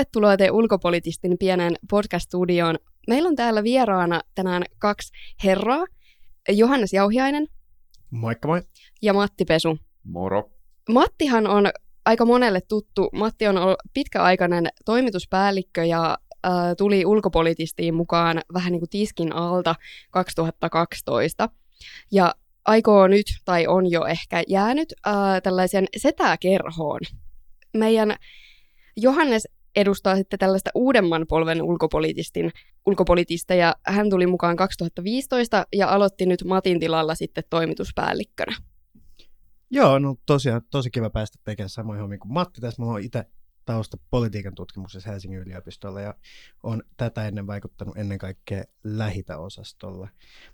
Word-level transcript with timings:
Tervetuloa 0.00 0.36
te 0.36 0.50
ulkopolitistin 0.50 1.38
pienen 1.38 1.76
podcast-studioon. 1.90 2.78
Meillä 3.08 3.28
on 3.28 3.36
täällä 3.36 3.62
vieraana 3.62 4.20
tänään 4.34 4.64
kaksi 4.78 5.12
herraa, 5.44 5.86
Johannes 6.48 6.92
Jauhiainen 6.92 7.46
Moikka 8.10 8.48
moi. 8.48 8.62
ja 9.02 9.12
Matti 9.12 9.44
Pesu. 9.44 9.78
Moro. 10.04 10.50
Mattihan 10.88 11.46
on 11.46 11.70
aika 12.04 12.24
monelle 12.24 12.60
tuttu. 12.60 13.08
Matti 13.12 13.46
on 13.46 13.58
ollut 13.58 13.76
pitkäaikainen 13.94 14.68
toimituspäällikkö 14.84 15.84
ja 15.84 16.18
äh, 16.46 16.52
tuli 16.78 17.06
ulkopolitistiin 17.06 17.94
mukaan 17.94 18.40
vähän 18.54 18.72
niin 18.72 18.80
kuin 18.80 18.90
tiskin 18.90 19.32
alta 19.32 19.74
2012. 20.10 21.48
Ja 22.12 22.34
aikoo 22.64 23.06
nyt, 23.06 23.26
tai 23.44 23.66
on 23.66 23.90
jo 23.90 24.04
ehkä 24.04 24.42
jäänyt, 24.48 24.94
äh, 25.06 25.14
tällaisen 25.42 25.86
setäkerhoon. 25.96 27.00
Meidän 27.74 28.16
Johannes 28.96 29.48
edustaa 29.76 30.16
sitten 30.16 30.38
tällaista 30.38 30.70
uudemman 30.74 31.26
polven 31.28 31.62
ulkopolitistin, 31.62 32.52
ulkopolitista, 32.86 33.54
ja 33.54 33.74
hän 33.86 34.10
tuli 34.10 34.26
mukaan 34.26 34.56
2015 34.56 35.66
ja 35.72 35.88
aloitti 35.88 36.26
nyt 36.26 36.44
Matin 36.44 36.80
tilalla 36.80 37.14
sitten 37.14 37.44
toimituspäällikkönä. 37.50 38.56
Joo, 39.70 39.98
no 39.98 40.16
tosiaan 40.26 40.62
tosi 40.70 40.90
kiva 40.90 41.10
päästä 41.10 41.38
tekemään 41.44 41.70
samoin 41.70 42.00
hommia 42.00 42.18
kuin 42.18 42.32
Matti. 42.32 42.60
Tässä 42.60 42.82
mulla 42.82 42.94
on 42.94 43.02
itse 43.02 43.24
tausta 43.64 43.96
politiikan 44.10 44.54
tutkimuksessa 44.54 45.10
Helsingin 45.10 45.40
yliopistolla 45.40 46.00
ja 46.00 46.14
on 46.62 46.82
tätä 46.96 47.28
ennen 47.28 47.46
vaikuttanut 47.46 47.96
ennen 47.96 48.18
kaikkea 48.18 48.64
lähitä-osastolla. 48.84 50.08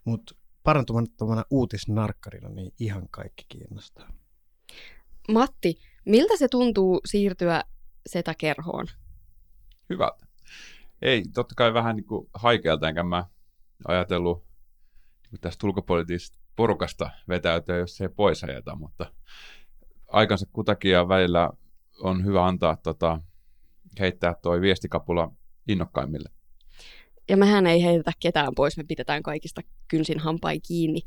Mutta 0.05 0.34
parantumattomana 0.62 1.45
uutisnarkkarina 1.51 2.48
niin 2.48 2.73
ihan 2.80 3.08
kaikki 3.11 3.45
kiinnostaa. 3.48 4.12
Matti, 5.28 5.78
miltä 6.05 6.36
se 6.36 6.48
tuntuu 6.48 7.01
siirtyä 7.05 7.62
setäkerhoon? 8.06 8.86
Hyvältä. 9.91 10.27
Ei, 11.03 11.23
totta 11.34 11.55
kai 11.55 11.75
vähän 11.75 11.97
niin 11.97 12.06
kuin 12.06 12.31
haikealta, 12.34 12.89
enkä 12.89 13.03
mä 13.03 13.27
ajatellut 13.89 14.47
niin 15.31 15.41
tästä 15.41 15.67
ulkopoliittisesta 15.67 16.39
porukasta 16.56 17.11
vetäytyä, 17.29 17.77
jos 17.77 17.97
se 17.97 18.05
ei 18.05 18.09
pois 18.09 18.45
ajeta, 18.45 18.77
mutta 18.77 19.12
aikansa 20.09 20.47
kutakin 20.53 20.91
ja 20.91 21.09
välillä 21.09 21.51
on 22.01 22.25
hyvä 22.25 22.47
antaa 22.47 22.77
tota, 22.77 23.20
heittää 24.01 24.34
toi 24.42 24.61
viestikapula 24.61 25.33
innokkaimmille. 25.69 26.31
Ja 27.29 27.37
mehän 27.37 27.67
ei 27.67 27.84
heitetä 27.84 28.12
ketään 28.20 28.53
pois, 28.57 28.77
me 28.77 28.84
pidetään 28.84 29.23
kaikista 29.23 29.61
kynsin 29.89 30.19
hampain 30.19 30.61
kiinni. 30.69 31.01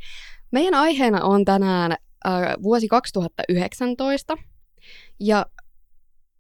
Meidän 0.52 0.74
aiheena 0.74 1.24
on 1.24 1.46
tänään 1.46 1.92
äh, 1.92 2.42
vuosi 2.64 2.88
2019 2.88 4.38
ja 5.20 5.46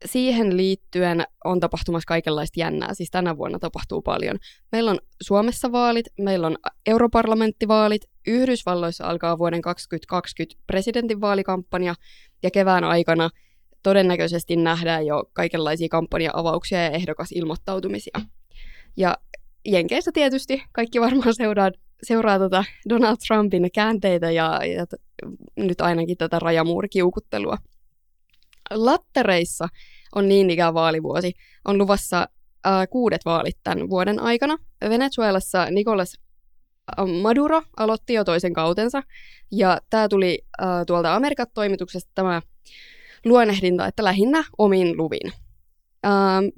siihen 0.05 0.57
liittyen 0.57 1.23
on 1.45 1.59
tapahtumassa 1.59 2.07
kaikenlaista 2.07 2.59
jännää. 2.59 2.93
Siis 2.93 3.11
tänä 3.11 3.37
vuonna 3.37 3.59
tapahtuu 3.59 4.01
paljon. 4.01 4.37
Meillä 4.71 4.91
on 4.91 4.99
Suomessa 5.21 5.71
vaalit, 5.71 6.05
meillä 6.21 6.47
on 6.47 6.57
europarlamenttivaalit, 6.85 8.01
Yhdysvalloissa 8.27 9.05
alkaa 9.05 9.37
vuoden 9.37 9.61
2020 9.61 10.61
presidentinvaalikampanja 10.67 11.95
ja 12.43 12.51
kevään 12.51 12.83
aikana 12.83 13.29
todennäköisesti 13.83 14.55
nähdään 14.55 15.05
jo 15.05 15.23
kaikenlaisia 15.33 15.87
kampanja-avauksia 15.89 16.83
ja 16.83 16.89
ehdokasilmoittautumisia. 16.89 18.19
Ja 18.97 19.17
Jenkeissä 19.65 20.11
tietysti 20.11 20.63
kaikki 20.71 21.01
varmaan 21.01 21.33
seuraa, 21.33 21.71
seuraa 22.03 22.39
tota 22.39 22.63
Donald 22.89 23.17
Trumpin 23.27 23.69
käänteitä 23.73 24.31
ja, 24.31 24.59
ja 24.65 24.87
t- 24.87 25.01
nyt 25.57 25.81
ainakin 25.81 26.17
tätä 26.17 26.39
rajamuurikiukuttelua. 26.39 27.57
Lattereissa 28.71 29.67
on 30.15 30.27
niin 30.27 30.49
ikään 30.49 30.73
vaalivuosi. 30.73 31.33
On 31.65 31.77
luvassa 31.77 32.27
äh, 32.67 32.87
kuudet 32.89 33.25
vaalit 33.25 33.57
tämän 33.63 33.89
vuoden 33.89 34.19
aikana. 34.19 34.57
Venezuelassa 34.89 35.65
Nicolas 35.65 36.17
Maduro 37.21 37.61
aloitti 37.77 38.13
jo 38.13 38.23
toisen 38.23 38.53
kautensa, 38.53 39.03
ja 39.51 39.79
tämä 39.89 40.07
tuli 40.07 40.45
äh, 40.61 40.67
tuolta 40.87 41.15
Amerikan 41.15 41.47
toimituksesta 41.53 42.11
tämä 42.15 42.41
luonnehdinta, 43.25 43.87
että 43.87 44.03
lähinnä 44.03 44.43
omin 44.57 44.97
luvin. 44.97 45.33
Äh, 46.05 46.11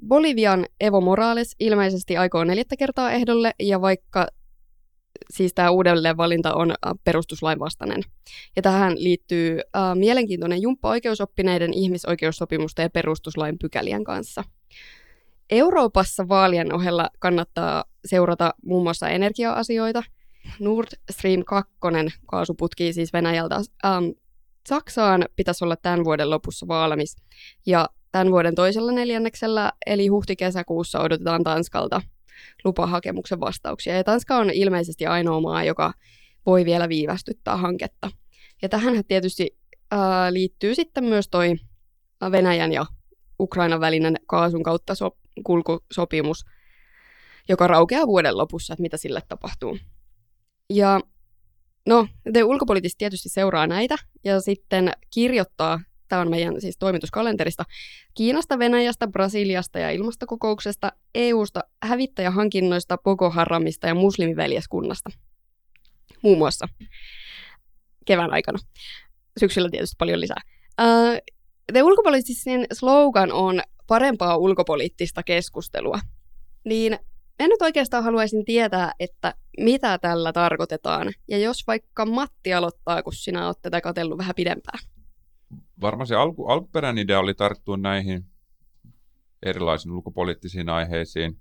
Bolivian 0.08 0.66
Evo 0.80 1.00
Morales 1.00 1.56
ilmeisesti 1.60 2.16
aikoo 2.16 2.44
neljättä 2.44 2.76
kertaa 2.76 3.12
ehdolle, 3.12 3.52
ja 3.60 3.80
vaikka 3.80 4.26
siis 5.30 5.54
tämä 5.54 5.70
uudelleenvalinta 5.70 6.54
on 6.54 6.70
äh, 6.70 6.92
perustuslain 7.04 7.58
vastainen. 7.58 8.02
Ja 8.56 8.62
tähän 8.62 8.94
liittyy 8.96 9.58
äh, 9.58 9.82
mielenkiintoinen 9.94 10.62
jumppa 10.62 10.88
oikeusoppineiden 10.88 11.74
ihmisoikeussopimusta 11.74 12.82
ja 12.82 12.90
perustuslain 12.90 13.58
pykälien 13.58 14.04
kanssa. 14.04 14.44
Euroopassa 15.50 16.28
vaalien 16.28 16.74
ohella 16.74 17.08
kannattaa 17.18 17.84
seurata 18.04 18.54
muun 18.64 18.82
muassa 18.82 19.08
energia-asioita. 19.08 20.02
Nord 20.60 20.86
Stream 21.10 21.42
2 21.46 21.72
kaasuputki 22.26 22.92
siis 22.92 23.12
Venäjältä 23.12 23.54
ähm, 23.84 24.04
Saksaan 24.68 25.24
pitäisi 25.36 25.64
olla 25.64 25.76
tämän 25.76 26.04
vuoden 26.04 26.30
lopussa 26.30 26.68
valmis. 26.68 27.16
Ja 27.66 27.88
tämän 28.12 28.30
vuoden 28.30 28.54
toisella 28.54 28.92
neljänneksellä, 28.92 29.72
eli 29.86 30.06
huhti-kesäkuussa 30.06 31.00
odotetaan 31.00 31.44
Tanskalta 31.44 32.00
lupahakemuksen 32.64 33.40
vastauksia. 33.40 33.96
Ja 33.96 34.04
Tanska 34.04 34.36
on 34.36 34.50
ilmeisesti 34.50 35.06
ainoa 35.06 35.40
maa, 35.40 35.64
joka 35.64 35.92
voi 36.46 36.64
vielä 36.64 36.88
viivästyttää 36.88 37.56
hanketta. 37.56 38.10
Ja 38.62 38.68
tähän 38.68 39.04
tietysti 39.08 39.58
ää, 39.90 40.32
liittyy 40.32 40.74
sitten 40.74 41.04
myös 41.04 41.28
toi 41.28 41.54
Venäjän 42.30 42.72
ja 42.72 42.86
Ukrainan 43.40 43.80
välinen 43.80 44.16
kaasun 44.26 44.62
kautta 44.62 44.94
so- 44.94 45.18
kulkusopimus, 45.44 46.44
joka 47.48 47.66
raukeaa 47.66 48.06
vuoden 48.06 48.38
lopussa, 48.38 48.74
että 48.74 48.82
mitä 48.82 48.96
sille 48.96 49.20
tapahtuu. 49.28 49.78
Ja 50.70 51.00
no, 51.86 52.08
te 52.32 52.44
ulkopoliittisesti 52.44 52.98
tietysti 52.98 53.28
seuraa 53.28 53.66
näitä 53.66 53.96
ja 54.24 54.40
sitten 54.40 54.92
kirjoittaa, 55.14 55.80
tämä 56.12 56.22
on 56.22 56.30
meidän 56.30 56.60
siis 56.60 56.76
toimituskalenterista, 56.78 57.64
Kiinasta, 58.14 58.58
Venäjästä, 58.58 59.06
Brasiliasta 59.06 59.78
ja 59.78 59.90
ilmastokokouksesta, 59.90 60.92
EUsta, 61.14 61.60
hävittäjähankinnoista, 61.82 62.98
Boko 62.98 63.30
Haramista 63.30 63.86
ja 63.86 63.94
muslimiveljeskunnasta. 63.94 65.10
Muun 66.22 66.38
muassa 66.38 66.68
kevään 68.06 68.32
aikana. 68.32 68.58
Syksyllä 69.40 69.70
tietysti 69.70 69.94
paljon 69.98 70.20
lisää. 70.20 70.40
Uh, 70.80 71.82
ulkopoliittisen 71.82 72.66
slogan 72.72 73.32
on 73.32 73.60
parempaa 73.86 74.36
ulkopoliittista 74.36 75.22
keskustelua. 75.22 75.98
Niin 76.64 76.98
mä 77.42 77.48
nyt 77.48 77.62
oikeastaan 77.62 78.04
haluaisin 78.04 78.44
tietää, 78.44 78.92
että 79.00 79.34
mitä 79.60 79.98
tällä 79.98 80.32
tarkoitetaan. 80.32 81.12
Ja 81.28 81.38
jos 81.38 81.66
vaikka 81.66 82.06
Matti 82.06 82.54
aloittaa, 82.54 83.02
kun 83.02 83.12
sinä 83.12 83.46
olet 83.46 83.62
tätä 83.62 83.80
katsellut 83.80 84.18
vähän 84.18 84.34
pidempään. 84.36 84.78
Varmaan 85.80 86.06
se 86.06 86.16
alku, 86.16 86.46
alkuperäinen 86.46 87.02
idea 87.02 87.20
oli 87.20 87.34
tarttua 87.34 87.76
näihin 87.76 88.26
erilaisiin 89.42 89.92
ulkopoliittisiin 89.92 90.68
aiheisiin 90.68 91.40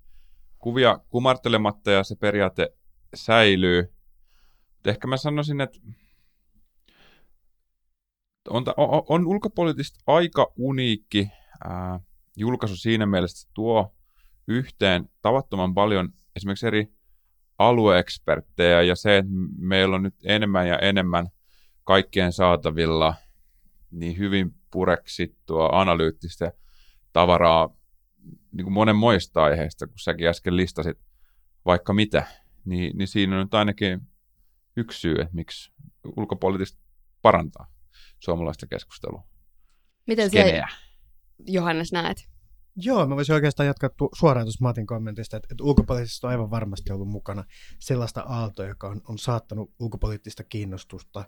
kuvia 0.60 1.00
kumartelematta 1.10 1.92
ja 1.92 2.04
se 2.04 2.16
periaate 2.16 2.70
säilyy. 3.16 3.94
Ehkä 4.86 5.08
mä 5.08 5.18
sanoisin, 5.18 5.62
että 5.62 5.80
on, 8.50 8.64
on, 8.78 9.04
on 9.10 9.28
ulkopoliittisesti 9.28 10.00
aika 10.08 10.54
uniikki 10.58 11.30
ää, 11.64 12.00
julkaisu 12.36 12.76
siinä 12.76 13.06
mielessä, 13.06 13.46
että 13.46 13.54
tuo 13.54 13.96
yhteen 14.48 15.10
tavattoman 15.22 15.74
paljon 15.74 16.10
esimerkiksi 16.36 16.68
eri 16.68 16.94
alueeksperttejä 17.58 18.82
ja 18.82 18.96
se, 18.96 19.18
että 19.18 19.32
meillä 19.58 19.96
on 19.96 20.04
nyt 20.04 20.16
enemmän 20.26 20.68
ja 20.68 20.80
enemmän 20.80 21.28
kaikkien 21.84 22.34
saatavilla 22.34 23.14
niin 23.92 24.18
hyvin 24.18 24.56
pureksittua 24.72 25.70
analyyttistä 25.72 26.54
tavaraa 27.14 27.70
niin 28.52 28.64
kuin 28.64 28.74
monen 28.74 28.96
muista 28.96 29.44
aiheista, 29.44 29.88
kun 29.88 30.00
säkin 30.00 30.28
äsken 30.28 30.58
listasit 30.58 30.98
vaikka 31.66 31.94
mitä, 31.94 32.28
niin, 32.66 32.98
niin 32.98 33.08
siinä 33.08 33.36
on 33.36 33.42
nyt 33.42 33.54
ainakin 33.54 34.02
yksi 34.78 35.00
syy, 35.00 35.16
että 35.16 35.36
miksi 35.36 35.72
ulkopoliittista 36.18 36.82
parantaa 37.22 37.68
suomalaista 38.20 38.68
keskustelua. 38.68 39.28
Miten 40.08 40.30
Skeneä. 40.30 40.68
se, 40.70 40.76
Johannes, 41.48 41.92
näet? 41.92 42.32
Joo, 42.76 43.08
mä 43.08 43.16
voisin 43.16 43.36
oikeastaan 43.36 43.68
jatkaa 43.68 43.90
tu- 43.90 44.10
suoraan 44.16 44.46
tuossa 44.46 44.64
Matin 44.64 44.86
kommentista, 44.86 45.38
että, 45.38 45.48
että 45.52 45.64
ulkopoliittisesti 45.64 46.28
on 46.28 46.32
aivan 46.32 46.52
varmasti 46.52 46.92
ollut 46.92 47.08
mukana 47.08 47.44
sellaista 47.80 48.22
aaltoa, 48.22 48.66
joka 48.66 48.88
on, 48.88 49.02
on 49.08 49.18
saattanut 49.18 49.74
ulkopoliittista 49.80 50.44
kiinnostusta 50.44 51.20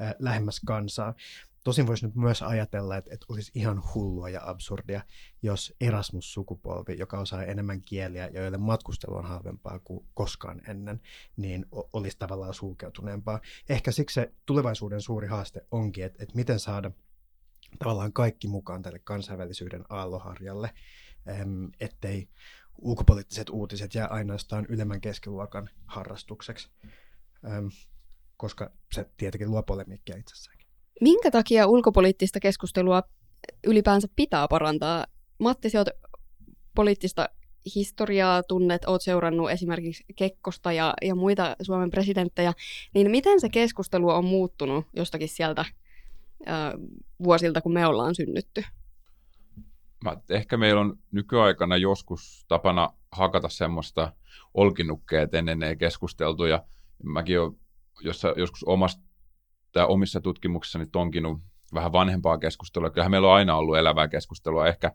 äh, 0.00 0.14
lähemmäs 0.18 0.60
kansaa. 0.66 1.14
Tosin 1.64 1.86
voisi 1.86 2.06
nyt 2.06 2.14
myös 2.14 2.42
ajatella, 2.42 2.96
että, 2.96 3.14
että 3.14 3.26
olisi 3.28 3.52
ihan 3.54 3.82
hullua 3.94 4.28
ja 4.28 4.40
absurdia, 4.44 5.02
jos 5.42 5.74
Erasmus-sukupolvi, 5.80 6.98
joka 6.98 7.18
osaa 7.20 7.42
enemmän 7.42 7.82
kieliä 7.82 8.28
ja 8.28 8.40
joille 8.40 8.58
matkustelu 8.58 9.16
on 9.16 9.24
halvempaa 9.24 9.78
kuin 9.78 10.06
koskaan 10.14 10.62
ennen, 10.68 11.00
niin 11.36 11.66
olisi 11.70 12.18
tavallaan 12.18 12.54
sulkeutuneempaa. 12.54 13.40
Ehkä 13.68 13.92
siksi 13.92 14.14
se 14.14 14.32
tulevaisuuden 14.46 15.00
suuri 15.00 15.28
haaste 15.28 15.66
onkin, 15.70 16.04
että, 16.04 16.22
että 16.22 16.36
miten 16.36 16.60
saada 16.60 16.90
tavallaan 17.78 18.12
kaikki 18.12 18.48
mukaan 18.48 18.82
tälle 18.82 18.98
kansainvälisyyden 18.98 19.84
aalloharjalle, 19.88 20.70
ettei 21.80 22.28
ulkopoliittiset 22.78 23.50
uutiset 23.50 23.94
jää 23.94 24.06
ainoastaan 24.06 24.66
ylemmän 24.68 25.00
keskiluokan 25.00 25.70
harrastukseksi, 25.86 26.70
koska 28.36 28.70
se 28.92 29.10
tietenkin 29.16 29.50
luo 29.50 29.62
polemiikkia 29.62 30.16
itsessäänkin. 30.16 30.51
Minkä 31.02 31.30
takia 31.30 31.66
ulkopoliittista 31.66 32.40
keskustelua 32.40 33.02
ylipäänsä 33.66 34.08
pitää 34.16 34.48
parantaa? 34.48 35.06
Matti, 35.38 35.70
sinä 35.70 35.84
poliittista 36.74 37.28
historiaa 37.74 38.42
tunnet, 38.42 38.84
olet 38.84 39.02
seurannut 39.02 39.50
esimerkiksi 39.50 40.04
Kekkosta 40.16 40.72
ja, 40.72 40.94
ja 41.02 41.14
muita 41.14 41.56
Suomen 41.62 41.90
presidenttejä, 41.90 42.52
niin 42.94 43.10
miten 43.10 43.40
se 43.40 43.48
keskustelu 43.48 44.08
on 44.08 44.24
muuttunut 44.24 44.86
jostakin 44.96 45.28
sieltä 45.28 45.64
ää, 46.46 46.72
vuosilta, 47.22 47.60
kun 47.60 47.72
me 47.72 47.86
ollaan 47.86 48.14
synnytty? 48.14 48.64
Mä, 50.04 50.16
ehkä 50.30 50.56
meillä 50.56 50.80
on 50.80 50.98
nykyaikana 51.12 51.76
joskus 51.76 52.44
tapana 52.48 52.90
hakata 53.12 53.48
semmoista 53.48 54.12
olkinukkeet 54.54 55.34
ennen 55.34 55.62
ei 55.62 55.76
keskusteltu, 55.76 56.44
ja 56.44 56.64
mäkin 57.02 57.40
olen 57.40 57.52
jossa, 58.00 58.34
joskus 58.36 58.64
omasta, 58.64 59.02
tai 59.72 59.86
omissa 59.88 60.20
tutkimuksissani 60.20 60.86
tonkinut 60.86 61.40
vähän 61.74 61.92
vanhempaa 61.92 62.38
keskustelua. 62.38 62.90
Kyllähän 62.90 63.10
meillä 63.10 63.28
on 63.28 63.34
aina 63.34 63.56
ollut 63.56 63.76
elävää 63.76 64.08
keskustelua. 64.08 64.68
Ehkä 64.68 64.92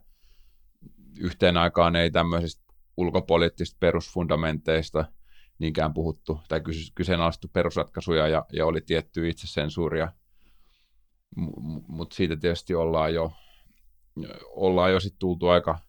yhteen 1.19 1.57
aikaan 1.57 1.95
ei 1.95 2.11
tämmöisistä 2.11 2.73
ulkopoliittisista 2.97 3.77
perusfundamenteista 3.79 5.05
niinkään 5.59 5.93
puhuttu 5.93 6.39
tai 6.47 6.61
kyseenalaistettu 6.95 7.47
perusratkaisuja 7.53 8.27
ja, 8.27 8.45
ja 8.53 8.65
oli 8.65 8.81
tietty 8.81 9.29
itsesensuuria. 9.29 10.11
Mutta 11.87 12.15
siitä 12.15 12.37
tietysti 12.37 12.75
ollaan 12.75 13.13
jo 13.13 13.31
ollaan 14.45 14.91
jo 14.91 14.99
sitten 14.99 15.19
tultu 15.19 15.47
aika 15.47 15.79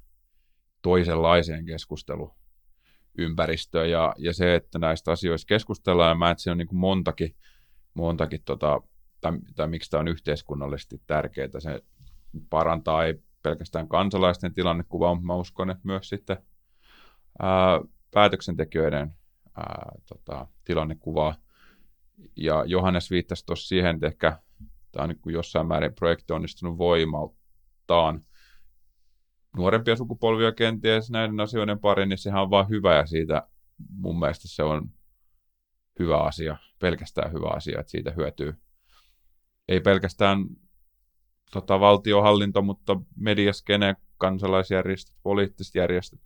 toisenlaiseen 0.82 1.66
keskusteluympäristöön 1.66 3.90
ja, 3.90 4.14
ja 4.18 4.34
se, 4.34 4.54
että 4.54 4.78
näistä 4.78 5.12
asioista 5.12 5.48
keskustellaan, 5.48 6.10
ja 6.10 6.14
mä 6.14 6.30
että 6.30 6.42
se 6.42 6.50
on 6.50 6.58
niin 6.58 6.68
montakin, 6.72 7.36
montakin 7.98 8.40
tota, 8.44 8.80
tai, 9.20 9.32
tai 9.56 9.68
miksi 9.68 9.90
tämä 9.90 10.00
on 10.00 10.08
yhteiskunnallisesti 10.08 11.02
tärkeää, 11.06 11.48
se 11.58 11.82
parantaa 12.50 13.04
ei 13.04 13.22
pelkästään 13.42 13.88
kansalaisten 13.88 14.54
tilannekuvaa, 14.54 15.14
mutta 15.14 15.34
uskon, 15.34 15.70
että 15.70 15.82
myös 15.84 16.08
sitten 16.08 16.36
ää, 17.42 17.80
päätöksentekijöiden 18.14 19.14
ää, 19.56 19.92
tota, 20.08 20.46
tilannekuvaa. 20.64 21.34
Ja 22.36 22.64
Johannes 22.66 23.10
viittasi 23.10 23.46
tuossa 23.46 23.68
siihen, 23.68 23.94
että 23.94 24.06
ehkä 24.06 24.38
tämä 24.92 25.02
on 25.04 25.08
niin 25.08 25.34
jossain 25.34 25.66
määrin 25.66 25.94
projekti 25.94 26.32
onnistunut 26.32 26.78
voimautta 26.78 27.38
opettaan 27.88 28.20
nuorempia 29.56 29.96
sukupolvia 29.96 30.52
kenties 30.52 31.10
näiden 31.10 31.40
asioiden 31.40 31.78
pari, 31.78 32.06
niin 32.06 32.18
sehän 32.18 32.42
on 32.42 32.50
vaan 32.50 32.68
hyvä 32.68 32.94
ja 32.94 33.06
siitä 33.06 33.48
mun 33.90 34.18
mielestä 34.18 34.48
se 34.48 34.62
on 34.62 34.90
hyvä 35.98 36.18
asia, 36.18 36.56
pelkästään 36.78 37.32
hyvä 37.32 37.48
asia, 37.48 37.80
että 37.80 37.90
siitä 37.90 38.10
hyötyy 38.10 38.54
ei 39.68 39.80
pelkästään 39.80 40.46
tota, 41.52 41.80
valtiohallinto, 41.80 42.62
mutta 42.62 43.00
mediaskene, 43.16 43.96
kansalaisjärjestöt, 44.18 45.16
poliittiset 45.22 45.74
järjestöt 45.74 46.20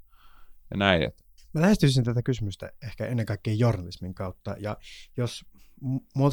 ja 0.70 0.76
näin. 0.76 1.12
Mä 1.54 1.60
lähestyisin 1.60 2.04
tätä 2.04 2.22
kysymystä 2.22 2.72
ehkä 2.82 3.06
ennen 3.06 3.26
kaikkea 3.26 3.54
journalismin 3.54 4.14
kautta, 4.14 4.56
ja 4.58 4.76
jos 5.16 5.44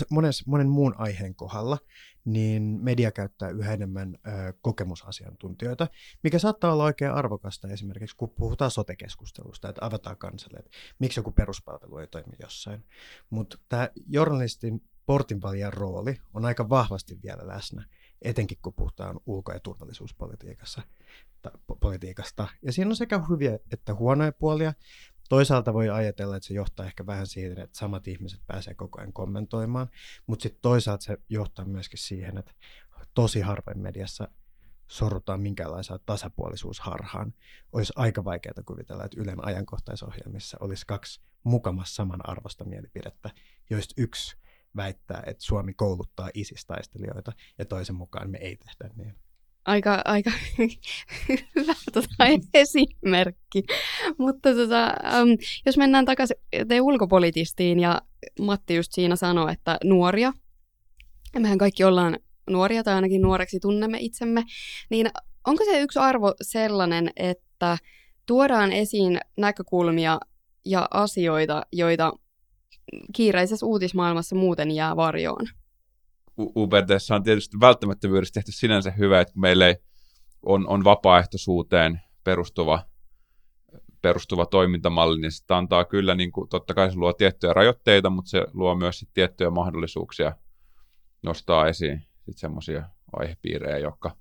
mones, 0.10 0.48
monen 0.48 0.70
muun 0.70 0.96
aiheen 0.98 1.36
kohdalla, 1.36 1.78
niin 2.26 2.64
media 2.64 3.12
käyttää 3.12 3.50
yhä 3.50 3.74
enemmän 3.74 4.18
ö, 4.28 4.54
kokemusasiantuntijoita, 4.62 5.88
mikä 6.24 6.40
saattaa 6.40 6.74
olla 6.74 6.84
oikein 6.84 7.12
arvokasta 7.12 7.68
esimerkiksi, 7.68 8.16
kun 8.16 8.30
puhutaan 8.30 8.72
sote-keskustelusta, 8.72 9.70
että 9.70 9.86
avataan 9.86 10.18
kansalle, 10.18 10.60
että 10.60 10.72
miksi 11.00 11.20
joku 11.20 11.32
peruspalvelu 11.32 11.98
ei 11.98 12.08
toimi 12.08 12.36
jossain. 12.42 12.86
Mutta 13.30 13.58
tämä 13.70 13.90
journalistin 14.08 14.84
portinvalijan 15.06 15.74
rooli 15.74 16.22
on 16.34 16.46
aika 16.46 16.70
vahvasti 16.70 17.20
vielä 17.24 17.48
läsnä, 17.48 17.86
etenkin 18.22 18.58
kun 18.62 18.74
puhutaan 18.74 19.20
ulko- 19.26 19.54
ja 19.54 19.60
turvallisuuspolitiikassa. 19.60 20.82
politiikasta. 21.80 22.48
Ja 22.62 22.72
siinä 22.72 22.90
on 22.90 22.96
sekä 22.96 23.22
hyviä 23.30 23.60
että 23.72 23.94
huonoja 23.94 24.32
puolia, 24.32 24.74
Toisaalta 25.30 25.74
voi 25.74 25.90
ajatella, 25.90 26.36
että 26.36 26.48
se 26.48 26.54
johtaa 26.54 26.86
ehkä 26.86 27.06
vähän 27.06 27.28
siihen, 27.28 27.60
että 27.60 27.78
samat 27.78 28.08
ihmiset 28.08 28.42
pääsee 28.48 28.74
koko 28.74 29.00
ajan 29.00 29.14
kommentoimaan, 29.14 29.90
mutta 30.28 30.44
sitten 30.44 30.62
toisaalta 30.62 31.04
se 31.04 31.18
johtaa 31.30 31.66
myöskin 31.66 32.00
siihen, 32.00 32.38
että 32.38 32.52
tosi 33.14 33.42
harvoin 33.42 33.80
mediassa 33.80 34.28
sorrutaan 34.88 35.42
minkäänlaiseen 35.42 36.00
tasapuolisuusharhaan. 36.06 37.34
Olisi 37.72 37.94
aika 37.96 38.24
vaikeaa 38.24 38.64
kuvitella, 38.66 39.04
että 39.04 39.22
Ylen 39.22 39.46
ajankohtaisohjelmissa 39.46 40.58
olisi 40.62 40.88
kaksi 40.88 41.22
mukamassa 41.44 41.96
saman 41.96 42.30
arvosta 42.30 42.66
mielipidettä, 42.66 43.30
joista 43.70 43.94
yksi 43.98 44.38
väittää, 44.76 45.24
että 45.26 45.44
Suomi 45.44 45.74
kouluttaa 45.74 46.30
isistaistelijoita 46.34 47.32
ja 47.58 47.66
toisen 47.66 47.96
mukaan 47.96 48.30
me 48.30 48.38
ei 48.38 48.58
tehdä 48.58 48.94
niin 48.96 49.16
aika, 49.70 50.02
aika 50.06 50.32
hyvä 51.56 51.74
tota, 51.94 52.26
esimerkki. 52.54 53.64
Mutta 54.18 54.56
tota, 54.56 54.94
um, 55.22 55.38
jos 55.66 55.78
mennään 55.78 56.06
takaisin 56.06 56.38
te 56.68 56.82
ulkopolitistiin 56.82 57.80
ja 57.80 58.02
Matti 58.42 58.76
just 58.76 58.92
siinä 58.94 59.16
sanoi, 59.16 59.52
että 59.52 59.78
nuoria, 59.84 60.34
mehän 61.40 61.58
kaikki 61.58 61.84
ollaan 61.84 62.20
nuoria 62.50 62.84
tai 62.84 62.94
ainakin 62.94 63.22
nuoreksi 63.22 63.60
tunnemme 63.60 63.98
itsemme, 64.02 64.44
niin 64.90 65.10
onko 65.48 65.66
se 65.66 65.82
yksi 65.82 66.00
arvo 66.00 66.34
sellainen, 66.42 67.12
että 67.16 67.78
tuodaan 68.26 68.72
esiin 68.72 69.20
näkökulmia 69.38 70.20
ja 70.66 70.88
asioita, 70.92 71.62
joita 71.72 72.14
kiireisessä 73.16 73.66
uutismaailmassa 73.66 74.36
muuten 74.36 74.72
jää 74.72 74.96
varjoon? 74.96 75.48
UBTssä 76.40 77.16
on 77.16 77.24
tietysti 77.24 77.58
välttämättömyydessä 77.60 78.34
tehty 78.34 78.52
sinänsä 78.52 78.92
hyvä, 78.92 79.22
että 79.22 79.34
meillä 79.40 79.68
ei 79.68 79.76
on, 80.46 80.68
on 80.68 80.84
vapaaehtoisuuteen 80.84 82.02
perustuva, 82.24 82.86
perustuva 84.02 84.46
toimintamalli, 84.46 85.22
niin 85.22 85.32
sitä 85.32 85.58
antaa 85.58 85.86
kyllä, 85.86 86.16
niin 86.16 86.32
kuin, 86.32 86.50
totta 86.50 86.74
kai 86.74 86.92
se 86.92 86.98
luo 86.98 87.14
tiettyjä 87.14 87.54
rajoitteita, 87.54 88.10
mutta 88.10 88.30
se 88.30 88.46
luo 88.54 88.76
myös 88.76 89.00
sit 89.00 89.10
tiettyjä 89.14 89.50
mahdollisuuksia 89.50 90.36
nostaa 91.24 91.68
esiin 91.68 92.06
semmoisia 92.32 92.90
aihepiirejä, 93.14 93.78
jotka, 93.78 94.12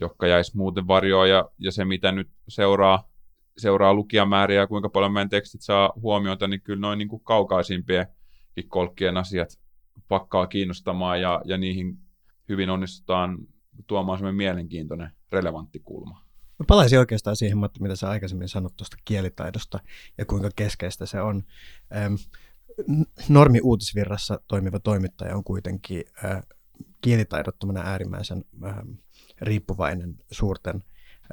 jotka 0.00 0.26
jäisi 0.26 0.56
muuten 0.56 0.86
varjoon, 0.86 1.28
ja, 1.28 1.50
ja 1.58 1.72
se 1.72 1.84
mitä 1.84 2.12
nyt 2.12 2.30
seuraa, 2.48 3.10
seuraa 3.58 3.94
lukijamääriä 3.94 4.60
ja 4.60 4.66
kuinka 4.66 4.88
paljon 4.88 5.12
meidän 5.12 5.28
tekstit 5.28 5.60
saa 5.60 5.92
huomiota, 5.96 6.48
niin 6.48 6.60
kyllä 6.60 6.80
noin 6.80 6.98
niin 6.98 7.08
kuin 7.08 7.24
kaukaisimpien 7.24 8.06
kolkkien 8.68 9.16
asiat 9.16 9.63
pakkaa 10.08 10.46
kiinnostamaan 10.46 11.20
ja, 11.20 11.42
ja 11.44 11.58
niihin 11.58 11.98
hyvin 12.48 12.70
onnistutaan 12.70 13.38
tuomaan 13.86 14.18
semmoinen 14.18 14.36
mielenkiintoinen, 14.36 15.10
relevantti 15.32 15.78
kulma. 15.78 16.24
Mä 16.58 16.64
palaisin 16.68 16.98
oikeastaan 16.98 17.36
siihen, 17.36 17.58
Matti, 17.58 17.82
mitä 17.82 17.96
sä 17.96 18.10
aikaisemmin 18.10 18.48
sanoit 18.48 18.76
tuosta 18.76 18.96
kielitaidosta 19.04 19.80
ja 20.18 20.24
kuinka 20.24 20.50
keskeistä 20.56 21.06
se 21.06 21.20
on. 21.20 21.44
Ähm, 21.96 22.14
normi 23.28 23.60
uutisvirrassa 23.62 24.40
toimiva 24.48 24.80
toimittaja 24.80 25.36
on 25.36 25.44
kuitenkin 25.44 26.04
äh, 26.24 26.42
kielitaidottomana 27.00 27.80
äärimmäisen 27.80 28.44
äh, 28.64 28.76
riippuvainen 29.40 30.16
suurten 30.30 30.84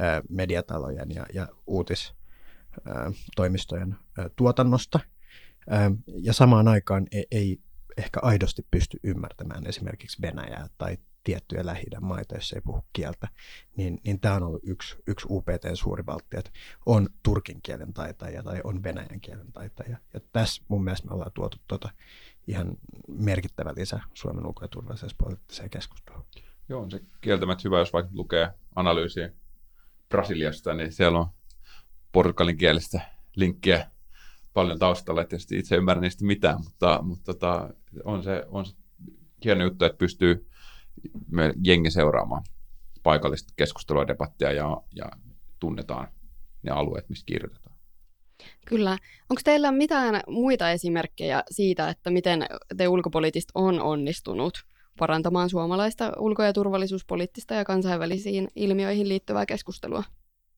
äh, 0.01 0.22
mediatalojen 0.30 1.12
ja, 1.12 1.25
ja 1.34 1.48
uutistoimistojen 1.68 3.96
äh, 4.20 4.25
tuotannosta. 4.36 5.00
Äh, 5.72 5.91
ja 6.06 6.34
samaan 6.34 6.68
aikaan 6.68 7.08
ei, 7.12 7.25
ei 7.32 7.60
ehkä 7.98 8.19
aidosti 8.24 8.65
pysty 8.71 8.98
ymmärtämään 9.03 9.67
esimerkiksi 9.67 10.21
Venäjää 10.21 10.67
tai 10.77 10.98
tiettyjä 11.24 11.65
lähi 11.65 11.83
maita, 12.01 12.36
jos 12.36 12.53
ei 12.53 12.62
puhu 12.62 12.86
kieltä, 12.93 13.27
niin, 13.77 14.00
niin 14.03 14.19
tämä 14.19 14.36
on 14.36 14.43
ollut 14.43 14.62
yksi, 14.63 14.95
yksi 15.07 15.27
UPTn 15.29 15.75
suuri 15.75 16.05
valtti, 16.05 16.38
että 16.38 16.51
on 16.86 17.10
turkin 17.24 17.62
kielen 17.63 17.93
taitaja 17.93 18.43
tai 18.43 18.62
on 18.63 18.83
venäjän 18.83 19.21
kielen 19.21 19.51
taitaja. 19.51 19.98
Ja 20.13 20.19
tässä 20.33 20.63
mun 20.67 20.83
mielestä 20.83 21.07
me 21.07 21.13
ollaan 21.13 21.31
tuotu 21.33 21.57
tuota 21.67 21.89
ihan 22.48 22.77
merkittävä 23.07 23.74
lisä 23.75 24.00
Suomen 24.13 24.45
ulko- 24.45 24.63
ja 24.63 24.67
turvallisuuspoliittiseen 24.67 25.69
keskusteluun. 25.69 26.25
Joo, 26.69 26.81
on 26.81 26.91
se 26.91 27.01
kieltämättä 27.21 27.62
hyvä, 27.65 27.79
jos 27.79 27.93
vaikka 27.93 28.12
lukee 28.13 28.50
analyysiä 28.75 29.29
Brasiliasta, 30.10 30.74
niin 30.74 30.91
siellä 30.91 31.19
on 31.19 31.27
portugalin 32.12 32.57
kielestä 32.57 33.01
linkkiä 33.36 33.91
paljon 34.53 34.79
taustalla, 34.79 35.22
että 35.22 35.36
itse 35.51 35.75
ymmärrän 35.75 36.01
niistä 36.01 36.25
mitään, 36.25 36.60
mutta, 36.63 37.00
mutta 37.01 37.34
tota, 37.34 37.70
on, 38.03 38.24
se, 38.24 38.46
on 38.48 38.65
se 38.65 38.75
hieno 39.46 39.63
juttu, 39.63 39.86
että 39.86 39.98
pystyy 39.98 40.48
jengi 41.63 41.91
seuraamaan 41.91 42.43
paikallista 43.03 43.53
keskustelua, 43.55 44.08
debattia 44.08 44.51
ja, 44.51 44.81
ja 44.96 45.05
tunnetaan 45.60 46.08
ne 46.63 46.72
alueet, 46.72 47.10
mistä 47.10 47.25
kirjoitetaan. 47.25 47.75
Kyllä. 48.65 48.98
Onko 49.29 49.41
teillä 49.43 49.72
mitään 49.72 50.22
muita 50.27 50.72
esimerkkejä 50.72 51.43
siitä, 51.51 51.89
että 51.89 52.10
miten 52.10 52.46
te 52.77 52.88
ulkopoliittista 52.88 53.51
on 53.55 53.81
onnistunut 53.81 54.65
parantamaan 55.00 55.50
suomalaista 55.50 56.12
ulko- 56.17 56.43
ja 56.43 56.53
turvallisuuspoliittista 56.53 57.53
ja 57.53 57.65
kansainvälisiin 57.65 58.48
ilmiöihin 58.55 59.10
liittyvää 59.10 59.46
keskustelua? 59.46 60.03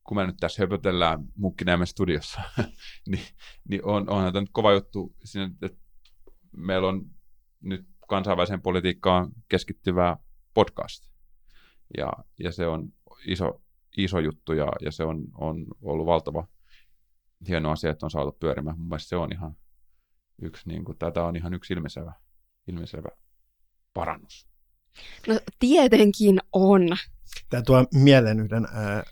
Kun 0.04 0.18
me 0.18 0.28
nyt 0.28 0.38
tässä 0.40 0.64
höpötellään 0.64 1.20
Munkkiniemen 1.36 1.88
studiossa, 1.88 2.42
niin, 3.12 3.26
niin 3.70 3.86
on, 3.86 4.10
onhan 4.10 4.34
tämä 4.34 4.42
nyt 4.42 4.50
kova 4.54 4.74
juttu 4.74 5.16
siinä, 5.24 5.52
että 5.62 5.80
meillä 6.58 6.88
on 6.88 7.10
nyt 7.62 7.86
kansainväliseen 8.08 8.62
politiikkaan 8.62 9.32
keskittyvää 9.50 10.18
podcast. 10.54 11.04
Ja, 11.98 12.14
ja 12.40 12.52
se 12.52 12.68
on 12.68 12.94
iso, 13.28 13.62
iso 13.98 14.20
juttu 14.20 14.54
ja, 14.54 14.68
ja 14.82 14.92
se 14.92 15.04
on, 15.04 15.24
on 15.34 15.66
ollut 15.82 16.06
valtava 16.06 16.48
hieno 17.48 17.72
asia, 17.72 17.92
että 17.92 18.06
on 18.06 18.12
saatu 18.12 18.32
pyörimään. 18.32 18.78
Mun 18.78 18.88
mielestä 18.88 19.10
se 19.10 19.16
on 19.16 19.32
ihan 19.34 19.58
yksi, 20.42 20.70
niin 20.70 20.86
kuin, 20.86 20.98
tätä 20.98 21.24
on 21.24 21.36
ihan 21.36 21.54
yksi 21.54 21.74
ilmiselvä, 21.74 22.14
ilmiselvä 22.68 23.10
parannus. 23.94 24.48
No 25.28 25.40
tietenkin 25.60 26.40
on. 26.54 26.82
Tämä 27.50 27.64
tuo 27.64 27.86
mieleen 27.94 28.40
yhden 28.40 28.66
äh, 28.66 29.04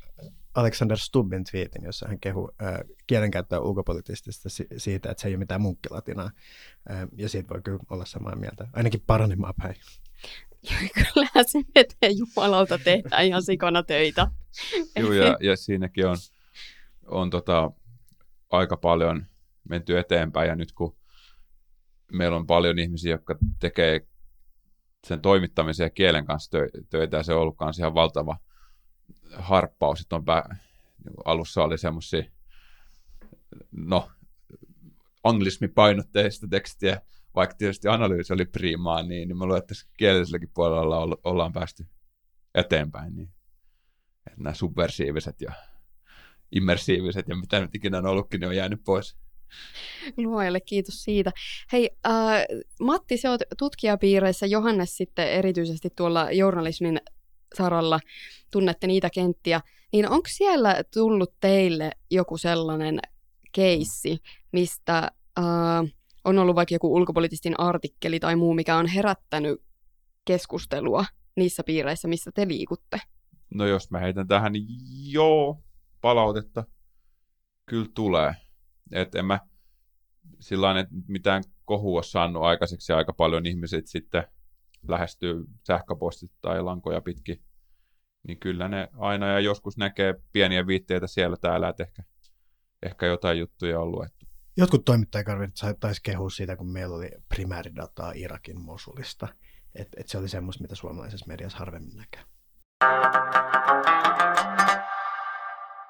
Alexander 0.56 0.98
Stubbin 0.98 1.44
twiitin, 1.44 1.84
jossa 1.84 2.08
hän 2.08 2.20
kehuu 2.20 2.52
äh, 2.62 2.80
kielenkäyttöä 3.08 3.60
ulkopoliittisesti 3.60 4.50
siitä, 4.78 5.12
että 5.12 5.22
se 5.22 5.28
ei 5.28 5.34
ole 5.34 5.40
mitään 5.40 5.62
munkkilatinaa. 5.62 6.32
Äh, 6.92 7.08
ja 7.18 7.30
siitä 7.30 7.50
voi 7.50 7.62
kyllä 7.62 7.80
olla 7.90 8.06
samaa 8.06 8.36
mieltä, 8.36 8.68
ainakin 8.74 9.04
paranemaan 9.08 9.54
päin. 9.62 9.76
Kyllähän 10.94 11.46
se 11.48 11.60
eteen 11.76 12.18
jumalalta 12.18 12.78
tehdään 12.78 13.26
ihan 13.26 13.44
sikona 13.44 13.84
töitä. 13.84 14.28
Joo, 14.96 15.14
ja, 15.14 15.38
ja 15.40 15.56
siinäkin 15.56 16.08
on, 16.08 16.18
on 17.06 17.30
tota, 17.30 17.72
aika 18.50 18.78
paljon 18.78 19.26
menty 19.70 20.00
eteenpäin, 20.00 20.48
ja 20.48 20.56
nyt 20.56 20.72
kun 20.72 20.98
meillä 22.12 22.38
on 22.38 22.48
paljon 22.48 22.80
ihmisiä, 22.80 23.12
jotka 23.12 23.36
tekee 23.60 24.08
sen 25.08 25.22
toimittamisen 25.22 25.86
ja 25.86 25.90
kielen 25.90 26.26
kanssa 26.26 26.58
töitä, 26.90 27.18
ja 27.18 27.24
se 27.24 27.34
on 27.34 27.42
ollut 27.42 27.58
kanssa 27.58 27.82
ihan 27.82 27.94
valtava 27.94 28.38
harppaus, 29.34 30.02
että 30.02 30.16
on 30.16 30.26
pää, 30.26 30.56
alussa 31.26 31.64
oli 31.64 31.78
semmoisia, 31.78 32.24
no, 33.72 34.12
anglismipainotteista 35.24 36.48
tekstiä, 36.48 37.02
vaikka 37.36 37.56
tietysti 37.56 37.88
analyysi 37.88 38.34
oli 38.34 38.46
priimaa, 38.46 39.04
niin, 39.04 39.28
niin 39.28 39.38
mä 39.38 39.46
luulen, 39.46 39.58
että 39.58 39.74
kielelliselläkin 39.98 40.52
puolella 40.54 41.00
olla, 41.00 41.18
ollaan 41.24 41.54
päästy 41.54 41.86
eteenpäin. 42.56 43.16
Niin. 43.16 43.30
Että 44.28 44.44
nämä 44.44 44.54
subversiiviset 44.54 45.42
ja 45.42 45.52
immersiiviset 46.52 47.28
ja 47.28 47.36
mitä 47.36 47.60
nyt 47.60 47.76
ikinä 47.76 47.98
on 47.98 48.06
ollutkin, 48.06 48.40
niin 48.40 48.50
on 48.50 48.56
jäänyt 48.56 48.84
pois. 48.84 49.18
Luojalle 50.18 50.62
kiitos 50.62 51.04
siitä. 51.04 51.32
Hei, 51.72 51.90
äh, 52.06 52.14
Matti, 52.80 53.18
se 53.18 53.30
on 53.30 53.40
tutkijapiireissä, 53.58 54.46
Johannes 54.46 54.98
sitten 54.98 55.28
erityisesti 55.28 55.90
tuolla 55.96 56.32
journalismin 56.32 57.02
saralla, 57.58 58.00
tunnette 58.52 58.88
niitä 58.88 59.10
kenttiä, 59.10 59.62
niin 59.94 60.10
onko 60.10 60.28
siellä 60.28 60.84
tullut 60.94 61.34
teille 61.40 61.92
joku 62.12 62.38
sellainen 62.38 63.00
keissi, 63.52 64.18
mistä 64.52 64.98
äh, 65.40 65.46
on 66.24 66.40
ollut 66.40 66.56
vaikka 66.56 66.76
joku 66.76 66.94
ulkopoliittistin 66.94 67.60
artikkeli 67.60 68.20
tai 68.20 68.36
muu, 68.36 68.54
mikä 68.54 68.78
on 68.78 68.88
herättänyt 68.88 69.62
keskustelua 70.26 71.06
niissä 71.36 71.64
piireissä, 71.64 72.08
missä 72.08 72.32
te 72.36 72.48
liikutte? 72.48 73.02
No 73.54 73.66
jos 73.66 73.92
mä 73.92 74.00
heitän 74.00 74.28
tähän, 74.28 74.52
niin 74.52 74.68
joo, 75.12 75.64
palautetta 76.02 76.64
kyllä 77.66 77.90
tulee. 77.96 78.34
Että 78.92 79.20
en 79.20 79.26
mä 79.26 79.40
sillä 80.40 80.68
mitään 81.08 81.44
kohua 81.66 82.04
saanut 82.04 82.44
aikaiseksi 82.44 82.94
aika 82.94 83.14
paljon 83.14 83.46
ihmiset 83.46 83.88
sitten 83.88 84.24
lähestyy 84.88 85.44
sähköpostit 85.68 86.32
tai 86.42 86.62
lankoja 86.62 87.02
pitkin, 87.02 87.42
niin 88.28 88.40
kyllä 88.40 88.68
ne 88.68 88.90
aina 88.98 89.28
ja 89.28 89.40
joskus 89.40 89.78
näkee 89.78 90.16
pieniä 90.32 90.68
viitteitä 90.68 91.08
siellä 91.08 91.38
täällä, 91.38 91.70
että 91.70 91.84
ehkä, 91.84 92.04
ehkä 92.84 93.06
jotain 93.06 93.40
juttuja 93.40 93.80
on 93.80 93.92
luettu. 93.92 94.26
Jotkut 94.58 94.86
toimittajakarvit 94.86 95.50
taisi 95.80 96.02
kehua 96.04 96.30
siitä, 96.30 96.56
kun 96.56 96.72
meillä 96.72 96.96
oli 96.96 97.10
primääridataa 97.30 98.12
Irakin 98.12 98.62
Mosulista, 98.62 99.28
että 99.76 100.02
et 100.02 100.08
se 100.08 100.18
oli 100.18 100.30
semmoista, 100.30 100.62
mitä 100.62 100.76
suomalaisessa 100.76 101.26
mediassa 101.28 101.58
harvemmin 101.58 101.98
näkee. 101.98 102.24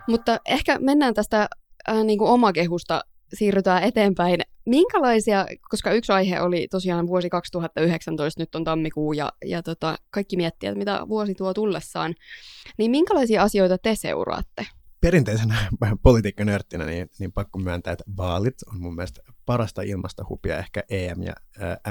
Mutta 0.08 0.40
ehkä 0.46 0.80
mennään 0.80 1.14
tästä 1.14 1.48
äh, 1.90 2.04
niin 2.04 2.20
kuin 2.20 2.32
omakehusta, 2.32 3.02
siirrytään 3.34 3.84
eteenpäin. 3.84 4.42
Minkälaisia, 4.72 5.46
koska 5.70 5.94
yksi 5.94 6.12
aihe 6.12 6.42
oli 6.42 6.68
tosiaan 6.72 7.08
vuosi 7.08 7.30
2019, 7.30 8.42
nyt 8.42 8.56
on 8.56 8.64
tammikuu 8.64 9.14
ja, 9.14 9.32
ja 9.46 9.64
tota, 9.64 9.96
kaikki 10.10 10.38
miettii, 10.38 10.70
että 10.70 10.78
mitä 10.78 11.06
vuosi 11.08 11.36
tuo 11.36 11.54
tullessaan, 11.54 12.16
niin 12.78 12.92
minkälaisia 12.92 13.44
asioita 13.44 13.78
te 13.78 13.96
seuraatte? 13.96 14.66
Perinteisenä 15.02 15.56
politiikkanörttinä 16.04 16.86
niin, 16.86 17.10
niin 17.20 17.32
pakko 17.32 17.60
myöntää, 17.60 17.94
että 17.94 18.04
vaalit 18.18 18.64
on 18.68 18.82
mun 18.82 18.96
mielestä 18.96 19.22
parasta 19.46 19.82
ilmastahupia 19.82 20.58
ehkä 20.58 20.84
EM- 20.90 21.24
ja 21.24 21.34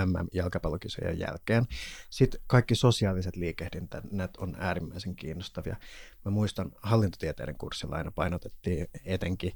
MM-jalkapallokisojen 0.06 1.18
jälkeen. 1.18 1.66
Sitten 2.10 2.40
kaikki 2.46 2.74
sosiaaliset 2.74 3.36
liikehdintät 3.36 4.04
on 4.38 4.56
äärimmäisen 4.58 5.16
kiinnostavia. 5.16 5.76
Mä 6.24 6.30
muistan 6.30 6.72
hallintotieteiden 6.82 7.58
kurssilla 7.58 7.96
aina 7.96 8.10
painotettiin 8.10 8.86
etenkin 9.04 9.52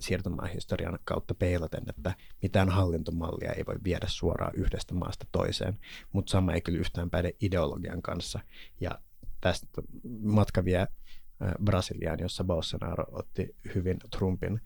siirtomaahistorian 0.00 0.98
kautta 1.04 1.34
peilaten, 1.34 1.82
että 1.88 2.14
mitään 2.42 2.68
hallintomallia 2.68 3.52
ei 3.52 3.66
voi 3.66 3.76
viedä 3.84 4.06
suoraan 4.08 4.54
yhdestä 4.54 4.94
maasta 4.94 5.26
toiseen, 5.32 5.78
mutta 6.12 6.30
sama 6.30 6.52
ei 6.52 6.60
kyllä 6.60 6.78
yhtään 6.78 7.10
päde 7.10 7.32
ideologian 7.40 8.02
kanssa. 8.02 8.40
Ja 8.80 8.90
tästä 9.40 9.66
matka 10.22 10.64
vie 10.64 10.86
Brasiliaan, 11.64 12.18
jossa 12.20 12.44
Bolsonaro 12.44 13.04
otti 13.12 13.56
hyvin 13.74 13.96
Trumpin 14.10 14.60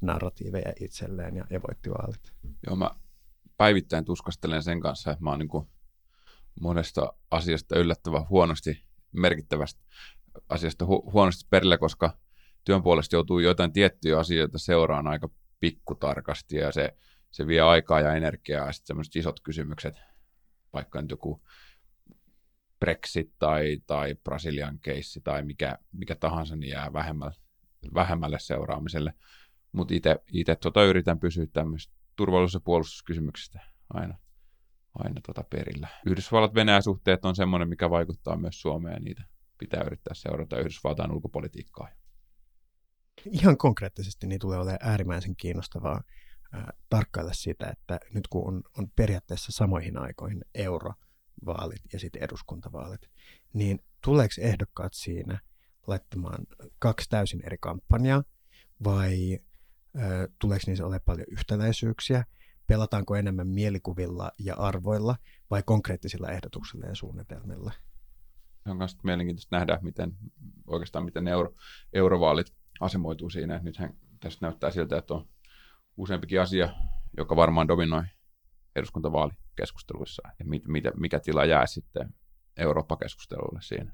narratiiveja 0.00 0.72
itselleen 0.80 1.36
ja, 1.36 1.44
ja 1.50 1.60
voitti 1.62 1.90
vaalit. 1.90 2.32
Joo, 2.66 2.76
mä 2.76 2.90
päivittäin 3.56 4.04
tuskastelen 4.04 4.62
sen 4.62 4.80
kanssa, 4.80 5.10
että 5.10 5.24
mä 5.24 5.30
oon 5.30 5.38
niin 5.38 5.68
monesta 6.60 7.12
asiasta 7.30 7.78
yllättävän 7.78 8.28
huonosti, 8.28 8.84
merkittävästä 9.12 9.80
asiasta 10.48 10.84
hu- 10.84 11.12
huonosti 11.12 11.46
perille, 11.50 11.78
koska 11.78 12.18
työn 12.64 12.82
puolesta 12.82 13.16
joutuu 13.16 13.38
jotain 13.38 13.72
tiettyjä 13.72 14.18
asioita 14.18 14.58
seuraan 14.58 15.06
aika 15.06 15.28
pikkutarkasti 15.60 16.56
ja 16.56 16.72
se, 16.72 16.96
se 17.30 17.46
vie 17.46 17.60
aikaa 17.60 18.00
ja 18.00 18.14
energiaa 18.14 18.66
ja 18.66 18.72
sitten 18.72 18.96
isot 19.16 19.40
kysymykset, 19.40 20.00
vaikka 20.72 21.02
nyt 21.02 21.10
joku 21.10 21.42
Brexit 22.82 23.32
tai, 23.38 23.78
tai 23.86 24.14
Brasilian 24.24 24.78
keissi 24.78 25.20
tai 25.20 25.42
mikä, 25.42 25.78
mikä 25.92 26.14
tahansa, 26.14 26.56
niin 26.56 26.70
jää 26.70 26.92
vähemmälle, 26.92 27.34
vähemmälle 27.94 28.38
seuraamiselle. 28.38 29.14
Mutta 29.72 29.94
itse 30.32 30.56
tota 30.56 30.84
yritän 30.84 31.20
pysyä 31.20 31.46
tämmöistä 31.52 31.94
turvallisuus- 32.16 32.54
ja 32.54 32.60
puolustuskysymyksistä 32.60 33.60
aina, 33.94 34.18
aina 34.94 35.20
tota 35.26 35.44
perillä. 35.50 35.88
Yhdysvallat-Venäjä-suhteet 36.06 37.24
on 37.24 37.36
semmoinen, 37.36 37.68
mikä 37.68 37.90
vaikuttaa 37.90 38.36
myös 38.36 38.60
Suomeen 38.60 38.94
ja 38.94 39.00
niitä 39.00 39.24
pitää 39.58 39.82
yrittää 39.86 40.14
seurata 40.14 40.58
Yhdysvaltain 40.58 41.12
ulkopolitiikkaa. 41.12 41.88
Ihan 43.30 43.56
konkreettisesti 43.56 44.26
niin 44.26 44.40
tulee 44.40 44.58
olemaan 44.58 44.78
äärimmäisen 44.82 45.36
kiinnostavaa 45.36 46.02
äh, 46.54 46.64
tarkkailla 46.90 47.32
sitä, 47.32 47.66
että 47.70 48.00
nyt 48.14 48.28
kun 48.28 48.48
on, 48.48 48.62
on 48.78 48.90
periaatteessa 48.96 49.52
samoihin 49.52 49.98
aikoihin 49.98 50.44
euro– 50.54 50.92
vaalit 51.46 51.82
ja 51.92 51.98
sitten 51.98 52.22
eduskuntavaalit, 52.22 53.00
niin 53.52 53.84
tuleeko 54.04 54.34
ehdokkaat 54.40 54.94
siinä 54.94 55.40
laittamaan 55.86 56.46
kaksi 56.78 57.08
täysin 57.10 57.46
eri 57.46 57.56
kampanjaa 57.60 58.22
vai 58.84 59.38
ö, 59.96 60.28
tuleeko 60.38 60.62
niissä 60.66 60.84
olemaan 60.84 61.02
paljon 61.06 61.26
yhtäläisyyksiä, 61.30 62.24
pelataanko 62.66 63.16
enemmän 63.16 63.48
mielikuvilla 63.48 64.30
ja 64.38 64.54
arvoilla 64.54 65.16
vai 65.50 65.62
konkreettisilla 65.62 66.30
ehdotuksilla 66.30 66.86
ja 66.86 66.94
suunnitelmilla? 66.94 67.72
On 68.66 68.76
myös 68.76 68.96
mielenkiintoista 69.04 69.56
nähdä, 69.56 69.78
miten 69.82 70.12
oikeastaan 70.66 71.04
miten 71.04 71.28
euro, 71.28 71.54
eurovaalit 71.92 72.54
asemoituu 72.80 73.30
siinä. 73.30 73.60
Nythän 73.62 73.94
tässä 74.20 74.38
näyttää 74.42 74.70
siltä, 74.70 74.98
että 74.98 75.14
on 75.14 75.28
useampikin 75.96 76.40
asia, 76.40 76.74
joka 77.16 77.36
varmaan 77.36 77.68
dominoi 77.68 78.02
eduskuntavaalikeskusteluissa, 78.76 80.22
ja 80.38 80.44
mit, 80.44 80.68
mit, 80.68 80.84
mikä 80.96 81.20
tila 81.20 81.44
jää 81.44 81.66
sitten 81.66 82.14
Eurooppa-keskustelulle 82.56 83.60
siinä 83.62 83.92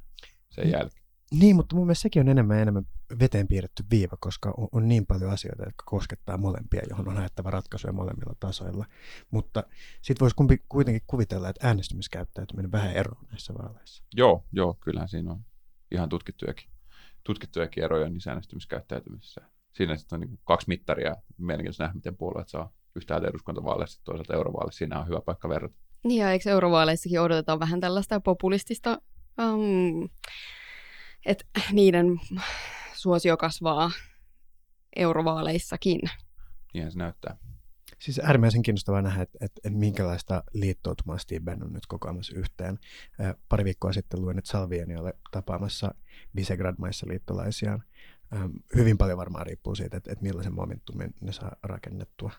sen 0.48 0.64
mm. 0.64 0.72
jälkeen. 0.72 1.08
Niin, 1.32 1.56
mutta 1.56 1.76
mun 1.76 1.86
mielestä 1.86 2.02
sekin 2.02 2.20
on 2.20 2.28
enemmän 2.28 2.56
ja 2.56 2.62
enemmän 2.62 2.86
veteen 3.20 3.48
piirretty 3.48 3.84
viiva, 3.90 4.16
koska 4.20 4.54
on, 4.56 4.68
on 4.72 4.88
niin 4.88 5.06
paljon 5.06 5.30
asioita, 5.30 5.62
jotka 5.62 5.84
koskettaa 5.86 6.36
molempia, 6.36 6.82
johon 6.90 7.08
on 7.08 7.16
haettava 7.16 7.50
ratkaisuja 7.50 7.92
molemmilla 7.92 8.34
tasoilla. 8.40 8.86
Mutta 9.30 9.64
sitten 10.02 10.20
voisi 10.20 10.36
kumpi, 10.36 10.58
kuitenkin 10.68 11.02
kuvitella, 11.06 11.48
että 11.48 11.66
äänestymiskäyttäytyminen 11.66 12.72
vähän 12.72 12.92
eroaa 12.92 13.24
näissä 13.30 13.54
vaaleissa. 13.54 14.04
Joo, 14.14 14.44
joo, 14.52 14.74
kyllähän 14.80 15.08
siinä 15.08 15.30
on 15.30 15.44
ihan 15.90 16.08
tutkittujakin, 16.08 16.70
tutkittujakin 17.24 17.84
eroja 17.84 18.08
niissä 18.08 18.30
äänestymiskäyttäytymisessä. 18.30 19.40
Siinä 19.72 19.96
sitten 19.96 20.16
on 20.16 20.20
niin 20.20 20.40
kaksi 20.44 20.68
mittaria. 20.68 21.16
Mielenkiintoista 21.38 21.84
nähdä, 21.84 21.94
miten 21.94 22.16
puolueet 22.16 22.48
saa 22.48 22.72
yhtäältä 22.98 23.28
eduskuntavaaleissa, 23.28 24.00
toisaalta 24.04 24.34
eurovaaleissa. 24.34 24.78
Siinä 24.78 25.00
on 25.00 25.08
hyvä 25.08 25.20
paikka 25.20 25.48
verrata. 25.48 25.74
Niin 26.04 26.20
ja 26.20 26.32
eikö 26.32 26.50
eurovaaleissakin 26.50 27.20
odotetaan 27.20 27.60
vähän 27.60 27.80
tällaista 27.80 28.20
populistista, 28.20 28.98
um, 29.42 30.08
että 31.26 31.44
niiden 31.72 32.20
suosio 32.94 33.36
kasvaa 33.36 33.90
eurovaaleissakin. 34.96 36.00
Niinhän 36.74 36.92
se 36.92 36.98
näyttää. 36.98 37.36
Siis 37.98 38.18
äärimmäisen 38.18 38.62
kiinnostavaa 38.62 39.02
nähdä, 39.02 39.22
että, 39.22 39.38
että, 39.40 39.60
että 39.64 39.78
minkälaista 39.78 40.44
liittoutumaa 40.52 41.18
Steve 41.18 41.40
Bannon 41.40 41.72
nyt 41.72 41.86
kokoamassa 41.86 42.36
yhteen. 42.36 42.78
Pari 43.48 43.64
viikkoa 43.64 43.92
sitten 43.92 44.22
luin, 44.22 44.38
että 44.38 44.50
Salvieni 44.50 44.96
oli 44.96 45.10
tapaamassa 45.30 45.94
Visegrad-maissa 46.36 47.08
liittolaisiaan. 47.08 47.84
Hyvin 48.76 48.98
paljon 48.98 49.18
varmaan 49.18 49.46
riippuu 49.46 49.74
siitä, 49.74 49.96
että, 49.96 50.12
että 50.12 50.22
millaisen 50.22 50.54
momentumin 50.54 51.14
ne 51.20 51.32
saa 51.32 51.56
rakennettua. 51.62 52.32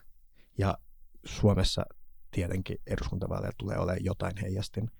Ja 0.60 0.78
Suomessa 1.24 1.82
tietenkin 2.30 2.76
eduskuntavaaleja 2.86 3.52
tulee 3.58 3.78
olemaan 3.78 4.04
jotain 4.04 4.36
heijastin 4.42 4.90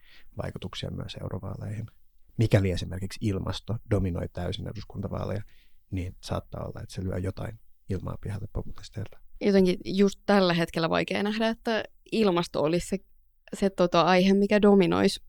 vaikutuksia 0.43 0.90
myös 0.90 1.17
eurovaaleihin. 1.21 1.87
Mikäli 2.37 2.71
esimerkiksi 2.71 3.19
ilmasto 3.23 3.76
dominoi 3.90 4.29
täysin 4.33 4.69
eduskuntavaaleja, 4.69 5.43
niin 5.90 6.17
saattaa 6.21 6.64
olla, 6.64 6.81
että 6.83 6.95
se 6.95 7.05
lyö 7.05 7.19
jotain 7.19 7.61
ilmaa 7.90 8.17
pihalle 8.21 8.47
populisteilta. 8.52 9.19
Jotenkin 9.40 9.76
just 9.85 10.21
tällä 10.26 10.55
hetkellä 10.55 10.90
vaikea 10.90 11.23
nähdä, 11.23 11.49
että 11.49 11.85
ilmasto 12.12 12.62
olisi 12.62 12.88
se, 12.88 12.99
se 13.57 13.71
tota, 13.71 14.02
aihe, 14.02 14.35
mikä 14.35 14.62
dominoisi 14.62 15.21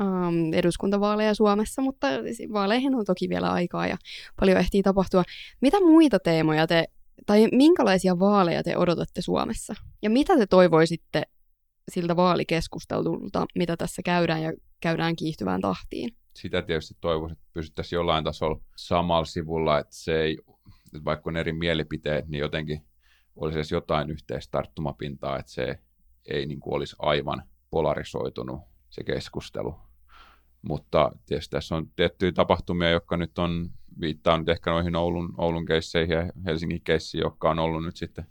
um, 0.00 0.52
eduskuntavaaleja 0.52 1.34
Suomessa, 1.34 1.82
mutta 1.82 2.06
vaaleihin 2.52 2.94
on 2.94 3.04
toki 3.04 3.28
vielä 3.28 3.52
aikaa 3.52 3.86
ja 3.86 3.96
paljon 4.40 4.58
ehtii 4.58 4.82
tapahtua. 4.82 5.22
Mitä 5.60 5.80
muita 5.80 6.18
teemoja 6.18 6.66
te, 6.66 6.84
tai 7.30 7.48
minkälaisia 7.52 8.18
vaaleja 8.18 8.62
te 8.62 8.76
odotatte 8.76 9.22
Suomessa? 9.22 9.74
Ja 10.02 10.10
mitä 10.10 10.36
te 10.38 10.46
toivoisitte 10.46 11.22
siltä 11.90 12.16
vaalikeskustelulta, 12.16 13.46
mitä 13.54 13.76
tässä 13.76 14.02
käydään 14.02 14.42
ja 14.42 14.52
käydään 14.80 15.16
kiihtyvään 15.16 15.60
tahtiin? 15.60 16.16
Sitä 16.34 16.62
tietysti 16.62 16.94
toivoisin, 17.00 17.38
että 17.38 17.50
pysyttäisiin 17.52 17.96
jollain 17.96 18.24
tasolla 18.24 18.60
samalla 18.76 19.24
sivulla, 19.24 19.78
että 19.78 19.94
se 19.94 20.20
ei, 20.20 20.38
että 20.86 21.04
vaikka 21.04 21.30
on 21.30 21.36
eri 21.36 21.52
mielipiteet, 21.52 22.28
niin 22.28 22.40
jotenkin 22.40 22.84
olisi 23.36 23.58
edes 23.58 23.72
jotain 23.72 24.10
yhteistä 24.10 24.50
tarttumapintaa, 24.50 25.38
että 25.38 25.52
se 25.52 25.78
ei 26.24 26.46
niin 26.46 26.60
kuin 26.60 26.74
olisi 26.74 26.96
aivan 26.98 27.42
polarisoitunut 27.70 28.60
se 28.88 29.04
keskustelu. 29.04 29.74
Mutta 30.62 31.12
tietysti 31.26 31.50
tässä 31.50 31.76
on 31.76 31.90
tiettyjä 31.96 32.32
tapahtumia, 32.32 32.90
jotka 32.90 33.16
nyt 33.16 33.38
on, 33.38 33.70
viittaa 34.00 34.38
nyt 34.38 34.48
ehkä 34.48 34.70
noihin 34.70 34.96
Oulun, 34.96 35.34
Oulun 35.38 35.66
keisseihin 35.66 36.16
ja 36.16 36.32
Helsingin 36.46 36.80
keissiin, 36.84 37.22
jotka 37.22 37.50
on 37.50 37.58
ollut 37.58 37.84
nyt 37.84 37.96
sitten, 37.96 38.26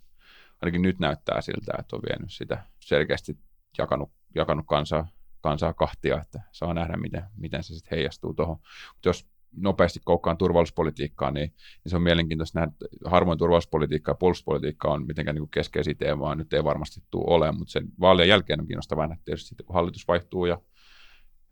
ainakin 0.61 0.81
nyt 0.81 0.99
näyttää 0.99 1.41
siltä, 1.41 1.73
että 1.79 1.95
on 1.95 2.01
vienyt 2.09 2.31
sitä 2.31 2.63
selkeästi 2.79 3.37
jakanut, 3.77 4.11
jakanut 4.35 4.65
kansaa, 4.67 5.07
kansaa 5.41 5.73
kahtia, 5.73 6.21
että 6.21 6.41
saa 6.51 6.73
nähdä, 6.73 6.97
miten, 6.97 7.23
miten 7.37 7.63
se 7.63 7.73
sitten 7.73 7.97
heijastuu 7.97 8.33
tuohon. 8.33 8.57
Mutta 8.93 9.09
jos 9.09 9.27
nopeasti 9.57 9.99
koukkaan 10.05 10.37
turvallisuuspolitiikkaa, 10.37 11.31
niin, 11.31 11.49
niin 11.83 11.89
se 11.89 11.95
on 11.95 12.01
mielenkiintoista 12.01 12.59
nähdä, 12.59 12.73
että 12.73 13.09
harvoin 13.09 13.37
turvallisuuspolitiikka 13.37 14.11
ja 14.11 14.15
puolustuspolitiikka 14.15 14.87
on 14.87 15.07
mitenkään 15.07 15.35
niin 15.35 15.49
keskeisiä 15.49 15.93
teemaa, 15.93 16.35
nyt 16.35 16.53
ei 16.53 16.63
varmasti 16.63 17.03
tule 17.11 17.25
olemaan, 17.27 17.57
mutta 17.57 17.71
sen 17.71 17.87
vaalien 17.99 18.27
jälkeen 18.29 18.59
on 18.59 18.67
kiinnostavaa 18.67 19.07
nähdä 19.07 19.21
tietysti 19.25 19.63
kun 19.65 19.73
hallitus 19.73 20.07
vaihtuu 20.07 20.45
ja 20.45 20.61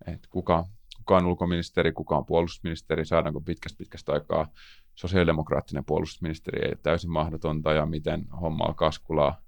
että 0.07 0.27
kuka, 0.31 0.65
kuka 1.07 1.17
on 1.17 1.25
ulkoministeri, 1.25 1.91
kuka 1.91 2.17
on 2.17 2.25
puolustusministeri, 2.25 3.05
saadaanko 3.05 3.41
pitkästä 3.41 3.77
pitkästä 3.77 4.11
aikaa 4.11 4.47
sosiaalidemokraattinen 4.95 5.85
puolustusministeri 5.85 6.61
ei 6.63 6.69
ole 6.69 6.79
täysin 6.83 7.11
mahdotonta 7.11 7.73
ja 7.73 7.85
miten 7.85 8.25
homma 8.41 8.65
alkaa 8.65 8.91
skulaa 8.91 9.41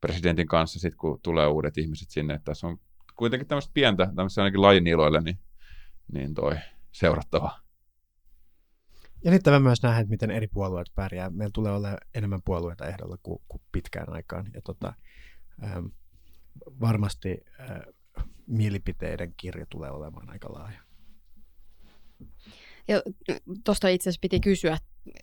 presidentin 0.00 0.46
kanssa 0.46 0.78
sitten, 0.78 0.98
kun 0.98 1.20
tulee 1.22 1.46
uudet 1.46 1.78
ihmiset 1.78 2.10
sinne. 2.10 2.34
Että 2.34 2.44
tässä 2.44 2.66
on 2.66 2.78
kuitenkin 3.16 3.48
tämmöistä 3.48 3.70
pientä, 3.74 4.06
tämmöistä 4.16 4.42
ainakin 4.42 4.62
lajiniloille, 4.62 5.20
niin, 5.20 5.38
niin 6.12 6.34
toi 6.34 6.56
seurattava. 6.92 7.60
Jännittävää 9.24 9.60
myös 9.60 9.82
nähdä, 9.82 10.00
että 10.00 10.10
miten 10.10 10.30
eri 10.30 10.46
puolueet 10.46 10.90
pärjää. 10.94 11.30
Meillä 11.30 11.52
tulee 11.54 11.72
olla 11.72 11.98
enemmän 12.14 12.40
puolueita 12.44 12.86
ehdolla 12.86 13.16
kuin, 13.22 13.42
kuin 13.48 13.62
pitkään 13.72 14.12
aikaan. 14.12 14.50
Ja 14.54 14.60
tota, 14.62 14.94
ähm, 15.64 15.86
varmasti 16.80 17.44
äh, 17.60 17.76
mielipiteiden 18.50 19.34
kirja 19.36 19.66
tulee 19.66 19.90
olemaan 19.90 20.30
aika 20.30 20.52
laaja. 20.52 20.80
Ja 22.88 23.02
tuosta 23.64 23.88
itse 23.88 24.10
asiassa 24.10 24.20
piti 24.20 24.40
kysyä, 24.40 24.78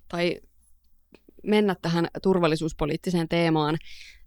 tai 0.07 0.41
mennä 1.43 1.75
tähän 1.81 2.07
turvallisuuspoliittiseen 2.23 3.27
teemaan, 3.27 3.77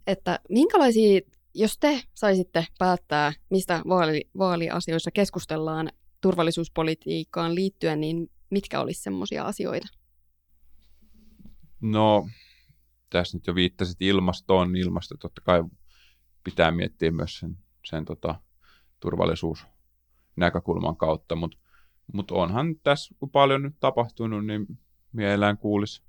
että 0.07 0.39
minkälaisia, 0.49 1.21
jos 1.55 1.77
te 1.79 2.03
saisitte 2.13 2.65
päättää, 2.79 3.33
mistä 3.49 3.81
vaali, 3.87 4.29
vaaliasioissa 4.37 5.11
keskustellaan 5.11 5.89
turvallisuuspolitiikkaan 6.21 7.55
liittyen, 7.55 8.01
niin 8.01 8.31
mitkä 8.49 8.81
olisi 8.81 9.01
semmoisia 9.01 9.45
asioita? 9.45 9.87
No, 11.81 12.27
tässä 13.09 13.37
nyt 13.37 13.47
jo 13.47 13.55
viittasit 13.55 14.01
ilmastoon, 14.01 14.71
niin 14.71 14.85
ilmasto 14.85 15.17
totta 15.17 15.41
kai 15.41 15.63
pitää 16.43 16.71
miettiä 16.71 17.11
myös 17.11 17.39
sen, 17.39 17.57
sen 17.85 18.05
tota, 18.05 18.35
turvallisuusnäkökulman 19.01 20.97
kautta, 20.97 21.35
mutta 21.35 21.57
mut 22.13 22.31
onhan 22.31 22.75
tässä, 22.83 23.15
kun 23.19 23.29
paljon 23.29 23.61
nyt 23.61 23.75
tapahtunut, 23.79 24.45
niin 24.45 24.65
mielellään 25.11 25.57
kuulisi 25.57 26.03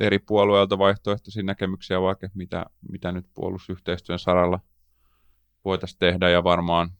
eri 0.00 0.18
puolueilta 0.18 0.78
vaihtoehtoisia 0.78 1.42
näkemyksiä 1.42 2.00
vaikka, 2.00 2.28
mitä, 2.34 2.66
mitä 2.90 3.12
nyt 3.12 3.26
puolustusyhteistyön 3.34 4.18
saralla 4.18 4.60
voitaisiin 5.64 5.98
tehdä, 5.98 6.30
ja 6.30 6.44
varmaan 6.44 6.90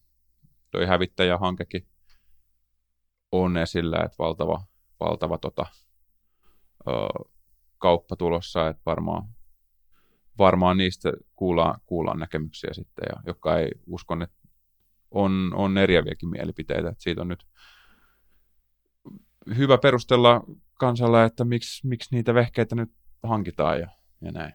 toi 0.70 0.86
hävittäjähankekin 0.86 1.86
on 3.32 3.56
esillä, 3.56 3.96
että 3.96 4.16
valtava, 4.18 4.64
valtava 5.00 5.38
tota, 5.38 5.66
ö, 6.88 6.92
kauppa 7.78 8.16
tulossa, 8.16 8.68
että 8.68 8.82
varmaan, 8.86 9.28
varmaan 10.38 10.76
niistä 10.76 11.12
kuullaan, 11.36 11.80
kuullaan 11.86 12.18
näkemyksiä 12.18 12.70
sitten, 12.72 13.04
ja 13.08 13.22
jotka 13.26 13.58
ei 13.58 13.70
uskon, 13.86 14.22
että 14.22 14.35
on, 15.16 15.52
on 15.54 15.78
eriäviäkin 15.78 16.28
mielipiteitä, 16.28 16.88
että 16.88 17.02
siitä 17.02 17.20
on 17.20 17.28
nyt 17.28 17.46
hyvä 19.56 19.78
perustella 19.78 20.44
kansalle, 20.74 21.24
että 21.24 21.44
miksi, 21.44 21.86
miksi 21.86 22.14
niitä 22.14 22.34
vehkeitä 22.34 22.76
nyt 22.76 22.90
hankitaan 23.22 23.80
ja, 23.80 23.88
ja 24.20 24.32
näin. 24.32 24.52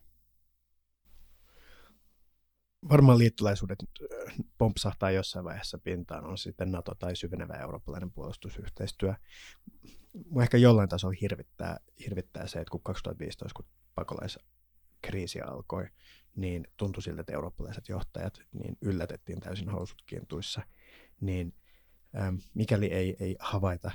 Varmaan 2.90 3.18
liittolaisuudet 3.18 3.80
pompsahtaa 4.58 5.12
jossain 5.12 5.46
vaiheessa 5.46 5.78
pintaan, 5.78 6.26
on 6.26 6.38
sitten 6.38 6.72
NATO 6.72 6.96
tai 6.96 7.16
syvenevä 7.16 7.54
eurooppalainen 7.54 8.12
puolustusyhteistyö. 8.12 9.14
Mua 10.30 10.44
ehkä 10.44 10.58
jollain 10.58 10.90
tasolla 10.90 11.16
hirvittää, 11.22 11.78
hirvittää 12.06 12.48
se, 12.48 12.60
että 12.60 12.72
kun 12.72 12.84
2015, 12.84 13.64
kun 13.64 13.66
pakolaiskriisi 15.02 15.42
alkoi, 15.42 15.88
niin 16.36 16.68
tuntui 16.78 17.04
siltä, 17.04 17.22
että 17.22 17.34
eurooppalaiset 17.34 17.90
johtajat 17.90 18.42
niin 18.52 18.78
yllätettiin 18.82 19.40
täysin 19.40 19.70
housut 19.70 20.04
kiintuissa, 20.06 20.62
niin 21.22 21.54
ähm, 22.16 22.36
mikäli 22.54 22.86
ei, 22.86 23.16
ei 23.20 23.36
havaita 23.40 23.92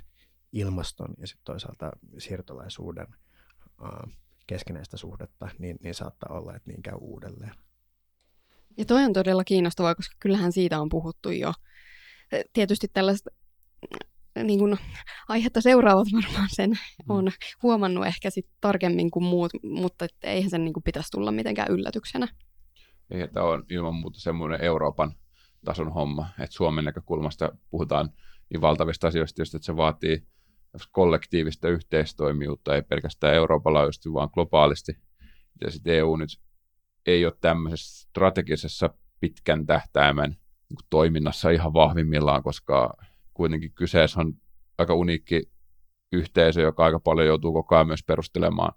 ilmaston 0.53 1.15
ja 1.19 1.27
sitten 1.27 1.45
toisaalta 1.45 1.91
siirtolaisuuden 2.19 3.07
äh, 3.85 4.17
keskinäistä 4.47 4.97
suhdetta, 4.97 5.49
niin, 5.59 5.77
niin 5.83 5.95
saattaa 5.95 6.39
olla, 6.39 6.55
että 6.57 6.71
niin 6.71 6.83
käy 6.83 6.95
uudelleen. 7.01 7.55
Ja 8.77 8.85
toi 8.85 9.05
on 9.05 9.13
todella 9.13 9.45
kiinnostavaa, 9.45 9.95
koska 9.95 10.17
kyllähän 10.21 10.53
siitä 10.53 10.81
on 10.81 10.89
puhuttu 10.89 11.31
jo. 11.31 11.53
Tietysti 12.53 12.89
tällaista 12.89 13.31
niin 14.45 14.59
kuin, 14.59 14.77
aihetta 15.29 15.61
seuraavat 15.61 16.09
varmaan 16.13 16.49
sen 16.53 16.71
mm. 16.71 16.77
on 17.09 17.31
huomannut 17.63 18.07
ehkä 18.07 18.31
sit 18.31 18.47
tarkemmin 18.61 19.11
kuin 19.11 19.25
muut, 19.25 19.51
mutta 19.63 20.05
et 20.05 20.15
eihän 20.23 20.51
sen 20.51 20.65
niin 20.65 20.73
kuin, 20.73 20.85
pitäisi 20.85 21.11
tulla 21.11 21.33
mitenkään 21.33 21.71
yllätyksenä. 21.71 22.29
Ei, 23.11 23.29
tämä 23.29 23.47
on 23.47 23.65
ilman 23.71 23.95
muuta 23.95 24.21
semmoinen 24.21 24.61
Euroopan 24.61 25.13
tason 25.65 25.93
homma, 25.93 26.27
että 26.41 26.57
Suomen 26.57 26.85
näkökulmasta 26.85 27.53
puhutaan 27.71 28.11
niin 28.51 28.61
valtavista 28.61 29.09
asioista, 29.09 29.43
että 29.43 29.59
se 29.67 29.77
vaatii 29.77 30.27
kollektiivista 30.93 31.69
yhteistoimijuutta, 31.69 32.75
ei 32.75 32.83
pelkästään 32.83 33.35
Euroopan 33.35 33.75
laajuisesti, 33.75 34.13
vaan 34.13 34.29
globaalisti. 34.33 34.93
Ja 35.65 35.71
sitten 35.71 35.95
EU 35.95 36.17
nyt 36.17 36.29
ei 37.07 37.25
ole 37.25 37.33
tämmöisessä 37.41 38.09
strategisessa 38.09 38.91
pitkän 39.21 39.67
tähtäimen 39.67 40.31
niin 40.69 40.79
toiminnassa 40.91 41.51
ihan 41.51 41.75
vahvimmillaan, 41.75 42.43
koska 42.43 42.97
kuitenkin 43.37 43.73
kyseessä 43.73 44.21
on 44.21 44.35
aika 44.79 44.95
uniikki 44.95 45.51
yhteisö, 46.13 46.61
joka 46.61 46.85
aika 46.85 47.01
paljon 47.01 47.27
joutuu 47.27 47.53
koko 47.53 47.75
ajan 47.75 47.87
myös 47.87 48.03
perustelemaan 48.03 48.73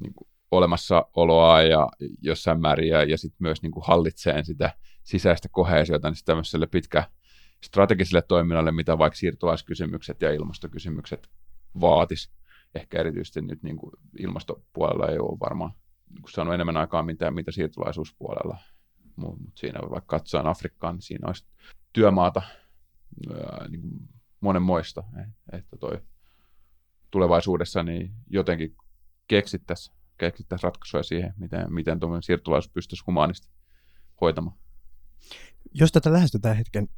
niin 0.00 0.14
kuin 0.14 0.28
olemassaoloa 0.50 1.62
ja 1.62 1.88
jossain 2.22 2.60
määrin 2.60 2.88
ja, 2.88 3.02
ja 3.02 3.18
sitten 3.18 3.36
myös 3.40 3.62
niin 3.62 3.72
kuin 3.72 3.84
hallitseen 3.86 4.44
sitä 4.44 4.72
sisäistä 5.02 5.48
kohesiota, 5.52 6.10
niin 6.10 6.24
tämmöiselle 6.24 6.66
pitkä 6.66 7.04
strategiselle 7.64 8.22
toiminnalle, 8.22 8.72
mitä 8.72 8.98
vaikka 8.98 9.16
siirtolaiskysymykset 9.16 10.22
ja 10.22 10.32
ilmastokysymykset 10.32 11.28
vaatis. 11.80 12.32
Ehkä 12.74 13.00
erityisesti 13.00 13.40
nyt 13.40 13.62
niin 13.62 13.76
kuin 13.76 13.92
ilmastopuolella 14.18 15.08
ei 15.08 15.18
ole 15.18 15.38
varmaan 15.40 15.72
niin 16.10 16.22
kuin 16.22 16.32
saanut 16.32 16.54
enemmän 16.54 16.76
aikaa 16.76 17.02
mitä, 17.02 17.30
mitä 17.30 17.50
siirtolaisuuspuolella. 17.50 18.58
Mutta 19.16 19.50
siinä 19.54 19.80
vaikka 19.80 20.18
katsotaan 20.18 20.46
Afrikkaan, 20.46 20.94
niin 20.94 21.02
siinä 21.02 21.26
olisi 21.26 21.46
työmaata 21.92 22.42
ää, 23.30 23.68
niin 23.68 23.80
kuin 23.80 24.08
monenmoista, 24.40 25.02
että 25.52 25.76
toi 25.76 26.00
tulevaisuudessa 27.10 27.82
niin 27.82 28.14
jotenkin 28.30 28.76
keksittäisiin 29.28 29.96
keksittäisi 30.18 30.62
ratkaisuja 30.62 31.02
siihen, 31.02 31.34
miten, 31.36 31.72
miten 31.74 32.00
tuommoinen 32.00 32.22
siirtolaisuus 32.22 32.72
pystyisi 32.72 33.04
humaanisti 33.06 33.48
hoitamaan. 34.20 34.56
Jos 35.74 35.92
tätä 35.92 36.12
lähestytään 36.12 36.56
hetken 36.56 36.88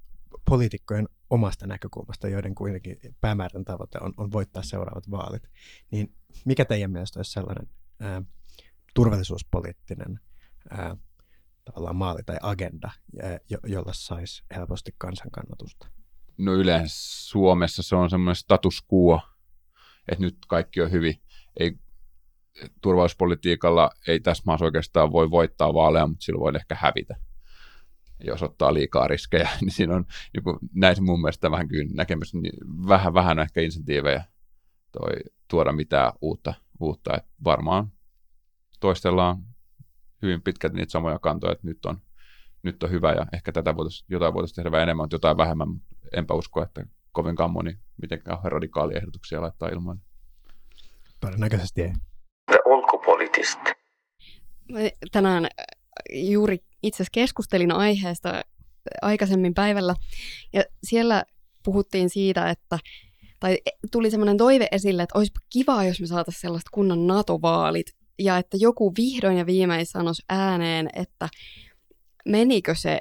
poliitikkojen 0.45 1.09
omasta 1.31 1.67
näkökulmasta, 1.67 2.29
joiden 2.29 2.55
kuitenkin 2.55 2.99
päämäärän 3.21 3.65
tavoite 3.65 3.99
on, 4.01 4.15
on 4.17 4.33
voittaa 4.33 4.63
seuraavat 4.63 5.11
vaalit, 5.11 5.43
niin 5.91 6.15
mikä 6.45 6.65
teidän 6.65 6.91
mielestä 6.91 7.19
olisi 7.19 7.33
sellainen 7.33 7.69
ää, 8.01 8.23
turvallisuuspoliittinen 8.95 10.21
ää, 10.71 10.97
tavallaan 11.65 11.97
maali 11.97 12.23
tai 12.27 12.37
agenda, 12.43 12.91
jo, 13.51 13.59
jolla 13.67 13.93
saisi 13.93 14.45
helposti 14.55 14.95
kansankannatusta? 14.99 15.89
No 16.39 16.55
yleensä 16.55 16.95
Suomessa 17.29 17.83
se 17.83 17.97
on 17.97 18.11
semmoinen 18.11 18.37
status 18.37 18.85
quo, 18.93 19.21
että 20.09 20.25
nyt 20.25 20.37
kaikki 20.49 20.81
on 20.81 20.91
hyvin. 20.91 21.21
Ei, 21.61 21.79
turvallisuuspolitiikalla 22.81 23.91
ei 24.09 24.21
tässä 24.21 24.43
maassa 24.47 24.65
oikeastaan 24.65 25.13
voi 25.13 25.31
voittaa 25.31 25.75
vaaleja, 25.75 26.07
mutta 26.07 26.25
sillä 26.25 26.41
voi 26.41 26.53
ehkä 26.57 26.77
hävitä. 26.81 27.17
Jos 28.25 28.43
ottaa 28.43 28.75
liikaa 28.75 29.09
riskejä, 29.09 29.49
niin 29.61 29.71
siinä 29.71 29.95
on 29.95 30.05
kuin, 30.45 30.59
näin 30.75 31.05
mun 31.05 31.21
mielestä 31.21 31.51
vähän 31.51 31.69
kyllä 31.69 31.91
näkemys, 31.95 32.35
niin 32.35 32.55
vähän, 32.89 33.15
vähän 33.15 33.39
ehkä 33.39 33.61
insentiivejä 33.61 34.25
toi, 34.93 35.13
tuoda 35.49 35.73
mitään 35.73 36.13
uutta. 36.21 36.55
uutta. 36.81 37.17
Et 37.17 37.25
varmaan 37.45 37.93
toistellaan 38.81 39.39
hyvin 40.23 40.43
pitkälti 40.43 40.77
niitä 40.77 40.93
samoja 40.93 41.19
kantoja, 41.19 41.53
että 41.53 41.67
nyt 41.67 41.87
on, 41.87 42.01
nyt 42.63 42.83
on 42.83 42.91
hyvä 42.91 43.13
ja 43.13 43.27
ehkä 43.33 43.53
tätä 43.53 43.77
voitaisiin, 43.77 44.07
jotain 44.09 44.35
voitaisiin 44.35 44.57
tehdä 44.57 44.71
vähän 44.71 44.83
enemmän, 44.83 45.09
jotain 45.13 45.37
vähemmän, 45.37 45.69
mutta 45.69 45.94
enpä 46.13 46.35
usko, 46.35 46.63
että 46.63 46.87
kovinkaan 47.13 47.51
moni 47.51 47.79
mitenkään 48.03 48.39
radikaalia 48.45 48.99
ehdotuksia 48.99 49.43
laittaa 49.43 49.69
ilman. 49.69 50.01
Todennäköisesti 51.21 51.83
ei. 51.83 51.93
The 52.47 52.59
ulkopolitist. 52.67 53.61
Tänään 55.13 55.47
juuri 56.13 56.59
itse 56.83 56.97
asiassa 56.97 57.11
keskustelin 57.15 57.73
aiheesta 57.73 58.43
aikaisemmin 59.03 59.55
päivällä, 59.55 59.95
ja 60.53 60.65
siellä 60.83 61.25
puhuttiin 61.65 62.11
siitä, 62.11 62.51
että 62.51 62.79
tai 63.41 63.59
tuli 63.93 64.11
semmoinen 64.11 64.37
toive 64.37 64.69
esille, 64.73 65.03
että 65.03 65.19
olisi 65.19 65.33
kiva, 65.53 65.85
jos 65.85 66.01
me 66.01 66.07
saataisiin 66.07 66.41
sellaiset 66.41 66.69
kunnon 66.73 67.07
NATO-vaalit, 67.07 67.87
ja 68.19 68.39
että 68.39 68.57
joku 68.61 68.93
vihdoin 68.99 69.39
ja 69.39 69.47
viimein 69.47 69.87
sanoisi 69.87 70.23
ääneen, 70.29 70.89
että 70.97 71.29
menikö 72.25 72.75
se 72.75 73.01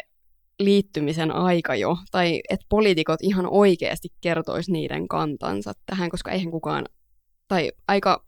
liittymisen 0.63 1.31
aika 1.31 1.75
jo, 1.75 1.97
tai 2.11 2.41
että 2.49 2.65
poliitikot 2.69 3.19
ihan 3.21 3.47
oikeasti 3.51 4.09
kertoisi 4.21 4.71
niiden 4.71 5.07
kantansa 5.07 5.73
tähän, 5.85 6.09
koska 6.09 6.31
eihän 6.31 6.51
kukaan, 6.51 6.85
tai 7.47 7.71
aika 7.87 8.25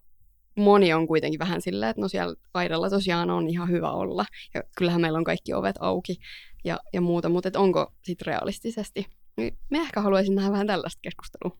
moni 0.57 0.93
on 0.93 1.07
kuitenkin 1.07 1.39
vähän 1.39 1.61
silleen, 1.61 1.89
että 1.89 2.01
no 2.01 2.07
siellä 2.07 2.35
kaidalla 2.51 2.89
tosiaan 2.89 3.29
on 3.29 3.47
ihan 3.47 3.69
hyvä 3.69 3.91
olla, 3.91 4.25
ja 4.53 4.63
kyllähän 4.77 5.01
meillä 5.01 5.17
on 5.17 5.23
kaikki 5.23 5.53
ovet 5.53 5.75
auki 5.79 6.17
ja, 6.63 6.79
ja 6.93 7.01
muuta, 7.01 7.29
mutta 7.29 7.47
että 7.47 7.59
onko 7.59 7.93
sitten 8.03 8.25
realistisesti? 8.25 9.05
Niin 9.37 9.57
me 9.69 9.77
ehkä 9.77 10.01
haluaisin 10.01 10.35
nähdä 10.35 10.51
vähän 10.51 10.67
tällaista 10.67 10.99
keskustelua. 11.01 11.57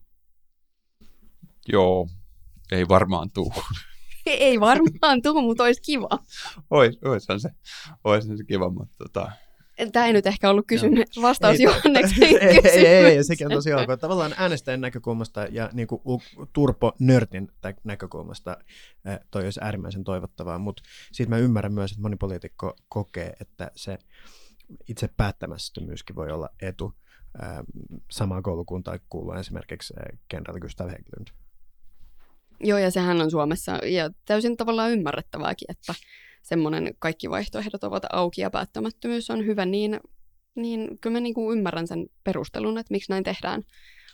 Joo, 1.68 2.08
ei 2.72 2.88
varmaan 2.88 3.30
tuu. 3.30 3.52
ei 4.26 4.60
varmaan 4.60 5.22
tuu, 5.22 5.42
mutta 5.42 5.64
olisi 5.64 5.82
kiva. 5.82 6.08
Ois, 6.70 6.98
oishan 7.04 7.40
se, 7.40 7.50
oishan 8.04 8.38
se 8.38 8.44
kiva, 8.44 8.70
mutta 8.70 8.94
tota, 8.98 9.32
Tämä 9.92 10.06
ei 10.06 10.12
nyt 10.12 10.26
ehkä 10.26 10.50
ollut 10.50 10.66
kysymys, 10.66 11.04
vastaus 11.22 11.60
Johanneksen 11.60 12.22
ei, 12.28 12.36
ei, 12.36 12.60
ei, 12.64 12.86
ei, 12.86 13.04
ei, 13.04 13.24
sekin 13.24 13.46
on 13.46 13.52
tosi 13.52 13.72
ok. 13.72 14.00
Tavallaan 14.00 14.34
äänestäjän 14.36 14.80
näkökulmasta 14.80 15.46
ja 15.50 15.70
niin 15.72 15.88
kuin 15.88 16.00
Turpo 16.52 16.92
Nörtin 16.98 17.48
näkökulmasta 17.84 18.56
toi 19.30 19.44
olisi 19.44 19.60
äärimmäisen 19.62 20.04
toivottavaa, 20.04 20.58
mutta 20.58 20.82
siitä 21.12 21.30
mä 21.30 21.38
ymmärrän 21.38 21.72
myös, 21.72 21.90
että 21.90 22.02
moni 22.02 22.16
poliitikko 22.16 22.76
kokee, 22.88 23.32
että 23.40 23.70
se 23.74 23.98
itse 24.88 25.08
päättämättömyyskin 25.16 26.16
voi 26.16 26.30
olla 26.30 26.48
etu 26.62 26.92
samaan 28.10 28.42
koulukuntaan 28.42 29.00
kuuluu 29.08 29.32
esimerkiksi 29.32 29.94
kenraali 30.28 30.60
Gustav 30.60 30.88
Hägglund. 30.88 31.28
Joo, 32.60 32.78
ja 32.78 32.90
sehän 32.90 33.20
on 33.20 33.30
Suomessa 33.30 33.78
ja 33.84 34.10
täysin 34.24 34.56
tavallaan 34.56 34.90
ymmärrettävääkin, 34.90 35.70
että 35.70 35.94
semmoinen 36.46 36.94
kaikki 36.98 37.30
vaihtoehdot 37.30 37.84
ovat 37.84 38.02
auki 38.12 38.40
ja 38.40 38.50
päättämättömyys 38.50 39.30
on 39.30 39.46
hyvä, 39.46 39.66
niin, 39.66 40.00
niin 40.54 40.98
kyllä 41.00 41.16
mä 41.16 41.20
niinku 41.20 41.52
ymmärrän 41.52 41.86
sen 41.86 42.06
perustelun, 42.24 42.78
että 42.78 42.92
miksi 42.94 43.12
näin 43.12 43.24
tehdään. 43.24 43.62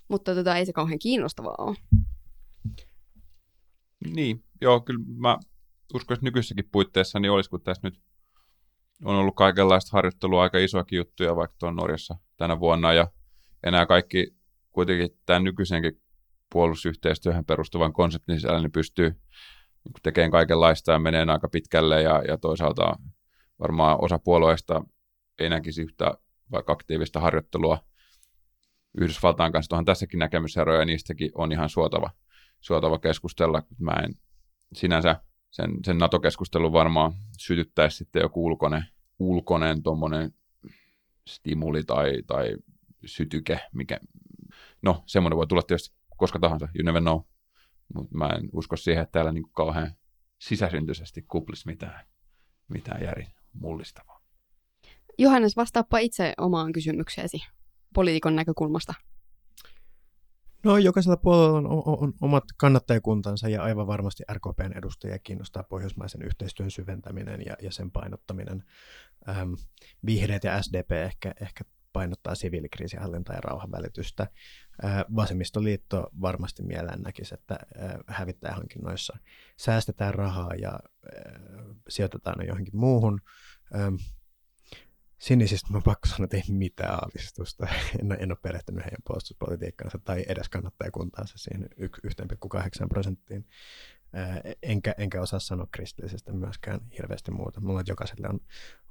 Mutta 0.09 0.35
tota, 0.35 0.57
ei 0.57 0.67
se 0.67 0.73
kauhean 0.73 0.99
kiinnostavaa 0.99 1.55
ole. 1.59 1.77
Niin, 4.15 4.45
joo, 4.61 4.81
kyllä 4.81 5.05
mä 5.17 5.39
uskon, 5.95 6.15
että 6.15 6.25
nykyisessäkin 6.25 6.69
puitteissa 6.73 7.21
niin 7.21 7.31
olisi, 7.31 7.51
kun 7.51 7.63
tässä 7.63 7.89
nyt 7.89 8.01
on 9.05 9.17
ollut 9.17 9.37
kaikenlaista 9.37 9.91
harjoittelua, 9.93 10.43
aika 10.43 10.59
isoakin 10.59 10.97
juttuja 10.97 11.37
vaikka 11.37 11.57
tuon 11.59 11.77
Norjassa 11.77 12.17
tänä 12.37 12.61
vuonna, 12.61 12.93
ja 12.93 13.11
enää 13.63 13.87
kaikki 13.87 14.35
kuitenkin 14.71 15.19
tämän 15.27 15.45
nykyisenkin 15.45 16.01
puolustusyhteistyöhön 16.53 17.45
perustuvan 17.45 17.93
konseptin 17.93 18.37
sisällä 18.37 18.61
niin 18.61 18.73
pystyy 18.73 19.09
niin 19.11 19.21
tekee 20.03 20.31
kaikenlaista 20.31 20.93
ja 20.93 20.99
menee 20.99 21.27
aika 21.29 21.49
pitkälle 21.49 22.03
ja, 22.03 22.23
ja 22.29 22.39
toisaalta 22.39 22.97
varmaan 23.61 24.05
osa 24.05 24.19
puolueista 24.19 24.85
ei 25.39 25.49
näkisi 25.49 25.83
yhtä 25.83 26.15
vaikka 26.51 26.73
aktiivista 26.73 27.21
harjoittelua 27.21 27.79
Yhdysvaltain 28.99 29.53
kanssa. 29.53 29.69
Tuohan 29.69 29.85
tässäkin 29.85 30.19
näkemyseroja 30.19 30.81
ja 30.81 30.85
niistäkin 30.85 31.31
on 31.35 31.53
ihan 31.53 31.69
suotava, 31.69 32.11
suotava 32.61 32.99
keskustella. 32.99 33.63
Mä 33.79 33.93
en 33.93 34.15
sinänsä 34.73 35.21
sen, 35.51 35.71
sen 35.85 35.99
NATO-keskustelun 35.99 36.73
varmaan 36.73 37.13
sytyttäisi 37.39 37.97
sitten 37.97 38.23
joku 38.23 38.47
ulkoinen, 38.47 38.85
ulkoinen 39.19 39.83
tuommoinen 39.83 40.35
stimuli 41.27 41.85
tai, 41.85 42.23
tai 42.27 42.57
sytyke, 43.07 43.61
mikä, 43.73 44.01
no 44.83 45.03
semmoinen 45.07 45.37
voi 45.37 45.47
tulla 45.47 45.63
tietysti 45.63 45.97
koska 46.17 46.39
tahansa, 46.39 46.69
you 46.75 46.85
never 46.85 47.03
know 47.03 47.21
mutta 47.95 48.17
mä 48.19 48.27
en 48.27 48.49
usko 48.53 48.77
siihen, 48.77 49.03
että 49.03 49.13
täällä 49.13 49.33
niin 49.33 49.43
kuin 49.43 49.53
kauhean 49.53 49.93
sisäsyntyisesti 50.39 51.23
kuplisi 51.23 51.67
mitään, 51.67 52.07
mitään 52.69 53.03
järin 53.03 53.29
mullistavaa. 53.53 54.23
Johannes, 55.19 55.57
vastaappa 55.57 55.99
itse 55.99 56.35
omaan 56.39 56.73
kysymykseesi 56.73 57.39
poliitikon 57.95 58.37
näkökulmasta. 58.37 58.95
No 60.65 60.79
jokaisella 60.79 61.17
puolella 61.17 61.59
on, 61.59 61.67
on, 61.67 61.83
on 61.87 62.13
omat 62.21 62.45
kannattajakuntansa 62.59 63.49
ja 63.49 63.63
aivan 63.63 63.87
varmasti 63.87 64.23
RKPn 64.33 64.79
edustajia 64.79 65.19
kiinnostaa 65.19 65.63
pohjoismaisen 65.63 66.23
yhteistyön 66.23 66.71
syventäminen 66.71 67.43
ja, 67.47 67.57
ja 67.63 67.73
sen 67.73 67.91
painottaminen. 67.91 68.65
Ähm, 69.29 69.53
vihreät 70.07 70.45
ja 70.45 70.63
SDP 70.63 70.91
ehkä, 70.93 71.35
ehkä 71.41 71.65
painottaa 71.93 72.35
siviilikriisihallintaa 72.35 73.37
ja 73.37 73.41
rauhanvälitystä. 73.41 74.27
Vasemmistoliitto 75.17 76.11
varmasti 76.21 76.63
mielään 76.63 77.03
näkisi, 77.03 77.35
että 77.35 77.59
hävittäjähankinnoissa 78.07 79.19
säästetään 79.57 80.15
rahaa 80.15 80.55
ja 80.55 80.81
sijoitetaan 81.89 82.39
ne 82.39 82.45
johonkin 82.45 82.77
muuhun. 82.77 83.21
Sinisistä 85.19 85.73
mä 85.73 85.81
pakko 85.85 86.09
sanoa, 86.09 86.25
että 86.25 86.37
ei 86.37 86.43
mitään 86.49 86.95
aavistusta. 86.95 87.67
En, 88.01 88.17
en 88.21 88.33
ole 88.33 88.39
perehtynyt 88.43 88.85
heidän 88.85 89.03
puolustuspolitiikkaansa 89.07 89.99
tai 89.99 90.25
edes 90.29 90.49
kannattajakuntaansa 90.49 91.39
siihen 91.39 91.69
1,8 91.81 92.89
prosenttiin. 92.89 93.47
Enkä, 94.63 94.95
enkä 94.99 95.21
osaa 95.21 95.41
sanoa 95.41 95.67
kristillisestä 95.71 96.33
myöskään 96.33 96.81
hirveästi 96.99 97.31
muuta. 97.31 97.61
Mulla 97.61 97.79
on 97.79 97.85
jokaiselle 97.89 98.29
on, 98.29 98.41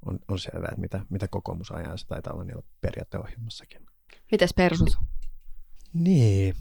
on, 0.06 0.20
on 0.28 0.40
selvää, 0.40 0.70
että 0.72 0.82
mitä, 0.82 1.06
mitä 1.10 1.28
kokoomus 1.28 1.72
ajaa, 1.72 1.98
se 1.98 2.08
taitaa 2.08 2.34
olla 2.34 2.44
niillä 2.44 2.64
periaateohjelmassakin. 2.82 3.86
Mites 4.32 4.54
Persus? 4.54 4.98
Niin. 5.94 6.56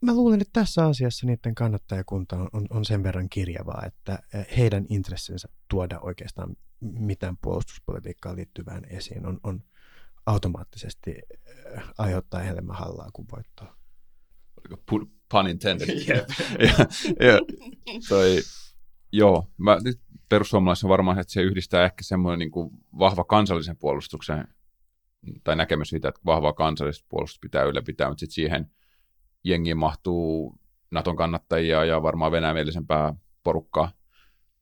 Mä 0.00 0.14
luulen, 0.14 0.40
että 0.40 0.60
tässä 0.60 0.86
asiassa 0.86 1.26
niiden 1.26 1.54
kannattajakunta 1.54 2.36
on, 2.36 2.48
on, 2.52 2.66
on 2.70 2.84
sen 2.84 3.02
verran 3.02 3.28
kirjavaa, 3.28 3.82
että 3.86 4.18
heidän 4.56 4.86
intressinsä 4.88 5.48
tuoda 5.68 6.00
oikeastaan 6.00 6.56
mitään 6.80 7.36
puolustuspolitiikkaan 7.36 8.36
liittyvään 8.36 8.84
esiin 8.84 9.26
on, 9.26 9.40
on 9.42 9.64
automaattisesti 10.26 11.14
aiheuttaa 11.98 12.42
enemmän 12.42 12.76
hallaa 12.76 13.10
kuin 13.12 13.28
voittoa. 13.32 13.76
oliko 14.58 14.82
pun, 15.30 15.48
intended. 15.48 15.88
ja, 16.08 16.16
ja, 17.26 17.38
toi, 18.08 18.38
joo, 19.12 19.50
mä, 19.58 19.78
nyt 19.84 20.00
perussuomalaisissa 20.28 20.86
on 20.86 20.90
varmaan, 20.90 21.18
että 21.18 21.32
se 21.32 21.42
yhdistää 21.42 21.84
ehkä 21.84 22.02
semmoinen 22.02 22.38
niin 22.38 22.50
kuin 22.50 22.70
vahva 22.98 23.24
kansallisen 23.24 23.76
puolustuksen 23.76 24.48
tai 25.44 25.56
näkemys 25.56 25.88
siitä, 25.88 26.08
että 26.08 26.20
vahvaa 26.26 26.52
kansallista 26.52 27.06
puolustusta 27.08 27.42
pitää 27.42 27.64
ylläpitää, 27.64 28.08
mutta 28.08 28.20
sitten 28.20 28.34
siihen 28.34 28.70
jengiin 29.44 29.78
mahtuu 29.78 30.58
Naton 30.90 31.16
kannattajia 31.16 31.84
ja 31.84 32.02
varmaan 32.02 32.32
venäjämielisempää 32.32 33.14
porukkaa, 33.42 33.92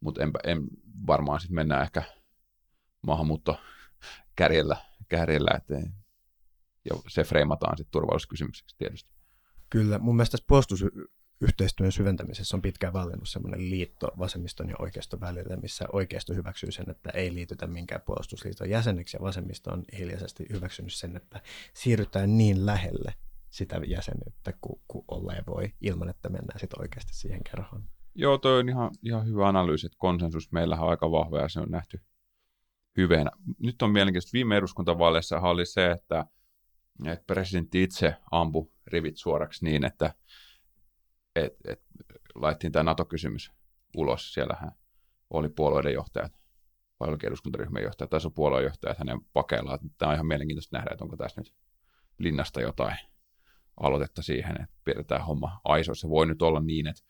mutta 0.00 0.22
en, 0.22 0.30
en 0.44 0.62
varmaan 1.06 1.40
sitten 1.40 1.54
mennään 1.54 1.82
ehkä 1.82 2.02
maahanmuutto 3.06 3.60
kärjellä, 4.36 4.76
kärjellä 5.08 5.50
että 5.56 5.74
ja 6.84 6.96
se 7.08 7.24
freimataan 7.24 7.76
sitten 7.76 7.92
turvallisuuskysymykseksi 7.92 8.76
tietysti. 8.78 9.17
Kyllä, 9.70 9.98
mun 9.98 10.16
mielestä 10.16 10.30
tässä 10.30 10.46
puolustusyhteistyön 10.48 11.92
syventämisessä 11.92 12.56
on 12.56 12.62
pitkään 12.62 12.92
valinnut 12.92 13.28
semmoinen 13.28 13.70
liitto 13.70 14.08
vasemmiston 14.18 14.68
ja 14.68 14.74
oikeiston 14.78 15.20
välillä, 15.20 15.56
missä 15.56 15.84
oikeisto 15.92 16.34
hyväksyy 16.34 16.72
sen, 16.72 16.90
että 16.90 17.10
ei 17.10 17.34
liitytä 17.34 17.66
minkään 17.66 18.00
puolustusliiton 18.00 18.70
jäseneksi, 18.70 19.16
ja 19.16 19.20
vasemmisto 19.20 19.70
on 19.70 19.84
hiljaisesti 19.98 20.46
hyväksynyt 20.52 20.92
sen, 20.92 21.16
että 21.16 21.40
siirrytään 21.74 22.38
niin 22.38 22.66
lähelle 22.66 23.14
sitä 23.50 23.80
jäsenyyttä 23.86 24.52
kuin, 24.60 24.80
kuin 24.88 25.04
olleen 25.08 25.44
voi, 25.46 25.72
ilman 25.80 26.08
että 26.08 26.28
mennään 26.28 26.60
sitten 26.60 26.80
oikeasti 26.80 27.14
siihen 27.14 27.44
kerhoon. 27.44 27.84
Joo, 28.14 28.38
toi 28.38 28.58
on 28.58 28.68
ihan, 28.68 28.90
ihan 29.02 29.26
hyvä 29.26 29.48
analyysi, 29.48 29.86
että 29.86 29.98
konsensus 29.98 30.52
meillä 30.52 30.80
on 30.80 30.90
aika 30.90 31.10
vahva 31.10 31.40
ja 31.40 31.48
se 31.48 31.60
on 31.60 31.70
nähty 31.70 32.00
hyvänä. 32.96 33.30
Nyt 33.58 33.82
on 33.82 33.90
mielenkiintoista, 33.90 34.32
viime 34.32 34.56
eduskuntavaaleissa 34.56 35.40
oli 35.40 35.66
se, 35.66 35.90
että, 35.90 36.26
että 37.06 37.24
presidentti 37.26 37.82
itse 37.82 38.14
ampui 38.30 38.70
rivit 38.86 39.16
suoraksi 39.16 39.64
niin, 39.64 39.84
että 39.84 40.14
et, 41.36 41.56
et, 41.64 41.82
laittiin 42.34 42.72
tämä 42.72 42.82
NATO-kysymys 42.82 43.52
ulos. 43.96 44.34
Siellähän 44.34 44.72
oli 45.30 45.48
puolueiden 45.48 45.92
johtajat, 45.92 46.32
vai 47.00 47.08
olikin 47.08 47.26
eduskuntaryhmän 47.26 47.82
johtajat, 47.82 48.10
tai 48.10 48.20
puoluejohtajat 48.34 48.98
hänen 48.98 49.20
pakeillaan. 49.32 49.78
Tämä 49.98 50.10
on 50.10 50.14
ihan 50.14 50.26
mielenkiintoista 50.26 50.76
nähdä, 50.76 50.90
että 50.92 51.04
onko 51.04 51.16
tässä 51.16 51.40
nyt 51.40 51.54
linnasta 52.18 52.60
jotain 52.60 52.96
aloitetta 53.76 54.22
siihen, 54.22 54.62
että 54.62 54.74
pidetään 54.84 55.24
homma 55.24 55.60
aisoissa. 55.64 56.08
Voi 56.08 56.26
nyt 56.26 56.42
olla 56.42 56.60
niin, 56.60 56.86
että 56.86 57.02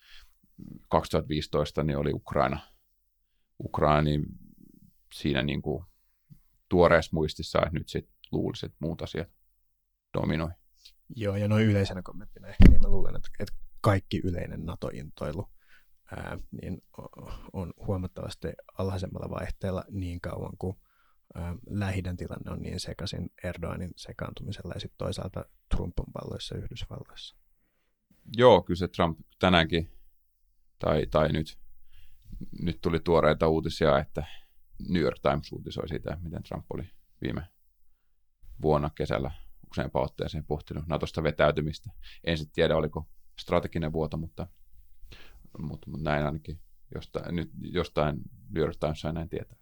2015 0.88 1.82
niin 1.82 1.98
oli 1.98 2.12
Ukraina, 2.12 2.58
Ukraina 3.64 4.02
niin 4.02 4.24
siinä 5.14 5.42
niin 5.42 5.62
kuin 5.62 5.84
tuoreessa 6.68 7.10
muistissa, 7.14 7.58
että 7.58 7.78
nyt 7.78 7.88
sitten 7.88 8.14
luulisi, 8.32 8.66
että 8.66 8.76
muut 8.80 9.02
asiat 9.02 9.37
dominoi. 10.14 10.50
Joo, 11.16 11.36
ja 11.36 11.48
noin 11.48 11.66
yleisenä 11.66 12.02
kommenttina 12.02 12.48
ehkä, 12.48 12.64
niin 12.68 12.80
mä 12.80 12.88
luulen, 12.88 13.16
että, 13.16 13.28
että 13.40 13.54
kaikki 13.80 14.20
yleinen 14.24 14.66
NATO-intoilu 14.66 15.48
ää, 16.16 16.38
niin 16.62 16.82
on 17.52 17.72
huomattavasti 17.86 18.48
alhaisemmalla 18.78 19.30
vaihteella 19.30 19.84
niin 19.90 20.20
kauan 20.20 20.56
kuin 20.58 20.76
lähidän 21.70 22.16
tilanne 22.16 22.50
on 22.50 22.62
niin 22.62 22.80
sekaisin 22.80 23.30
Erdoganin 23.44 23.90
sekaantumisella 23.96 24.74
ja 24.74 24.80
sitten 24.80 24.98
toisaalta 24.98 25.44
Trump 25.76 26.00
on 26.00 26.12
palloissa 26.12 26.56
Yhdysvalloissa. 26.56 27.36
Joo, 28.36 28.62
kyllä 28.62 28.78
se 28.78 28.88
Trump 28.88 29.18
tänäänkin, 29.38 29.92
tai, 30.78 31.06
tai 31.06 31.32
nyt, 31.32 31.58
nyt 32.62 32.80
tuli 32.80 33.00
tuoreita 33.00 33.48
uutisia, 33.48 33.98
että 33.98 34.24
New 34.88 35.02
York 35.02 35.18
Times 35.22 35.52
uutisoi 35.52 35.88
siitä, 35.88 36.18
miten 36.22 36.42
Trump 36.42 36.66
oli 36.74 36.90
viime 37.22 37.48
vuonna 38.62 38.90
kesällä 38.94 39.30
useampaan 39.70 40.04
otteeseen 40.04 40.44
pohtinut 40.44 40.86
Natosta 40.86 41.22
vetäytymistä. 41.22 41.90
En 42.24 42.38
sitten 42.38 42.54
tiedä, 42.54 42.76
oliko 42.76 43.08
strateginen 43.38 43.92
vuoto, 43.92 44.16
mutta, 44.16 44.46
mutta, 45.58 45.90
mutta 45.90 46.10
näin 46.10 46.26
ainakin 46.26 46.60
jostain, 46.94 47.36
nyt 47.36 47.50
jostain 47.60 48.16
New 48.50 48.62
York 48.62 48.76
Times 48.80 49.00
sai 49.00 49.12
näin 49.12 49.28
tietää. 49.28 49.58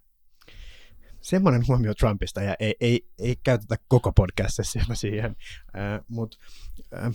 Semmoinen 1.21 1.63
huomio 1.69 1.95
Trumpista, 1.95 2.43
ja 2.43 2.55
ei, 2.61 2.75
ei, 2.81 3.09
ei 3.19 3.37
käytetä 3.45 3.77
koko 3.89 4.13
podcastissa 4.13 4.95
siihen, 4.95 5.37
äh, 5.77 6.05
mutta 6.09 6.37
äh, 6.95 7.13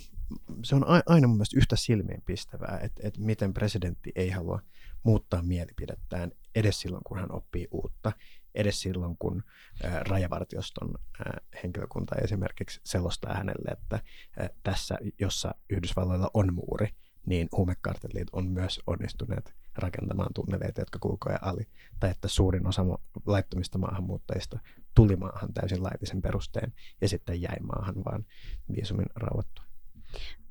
se 0.63 0.75
on 0.75 0.85
aina 1.05 1.27
mun 1.27 1.37
mielestä 1.37 1.57
yhtä 1.57 1.75
silmiinpistävää, 1.75 2.79
että, 2.83 3.07
että 3.07 3.21
miten 3.21 3.53
presidentti 3.53 4.11
ei 4.15 4.29
halua 4.29 4.61
muuttaa 5.03 5.43
mielipidettään 5.43 6.31
edes 6.55 6.79
silloin, 6.79 7.03
kun 7.03 7.19
hän 7.19 7.31
oppii 7.31 7.67
uutta, 7.71 8.11
edes 8.55 8.81
silloin, 8.81 9.17
kun 9.17 9.43
ää, 9.83 10.03
rajavartioston 10.03 10.93
ää, 11.25 11.41
henkilökunta 11.63 12.15
esimerkiksi 12.15 12.81
selostaa 12.83 13.33
hänelle, 13.33 13.71
että 13.71 13.99
ää, 14.39 14.49
tässä, 14.63 14.97
jossa 15.19 15.55
Yhdysvalloilla 15.69 16.31
on 16.33 16.53
muuri, 16.53 16.87
niin 17.25 17.49
huumekartellit 17.57 18.27
on 18.31 18.47
myös 18.47 18.79
onnistuneet 18.87 19.53
rakentamaan 19.75 20.33
tunneleita, 20.33 20.81
jotka 20.81 20.99
kulkee 20.99 21.37
ali, 21.41 21.67
tai 21.99 22.11
että 22.11 22.27
suurin 22.27 22.67
osa 22.67 22.85
laittomista 23.25 23.77
maahanmuuttajista 23.77 24.59
tuli 24.95 25.15
maahan 25.15 25.53
täysin 25.53 25.83
laillisen 25.83 26.21
perusteen 26.21 26.73
ja 27.01 27.09
sitten 27.09 27.41
jäi 27.41 27.59
maahan 27.59 27.95
vaan 28.05 28.25
viisumin 28.75 29.05
rauhoittua. 29.15 29.63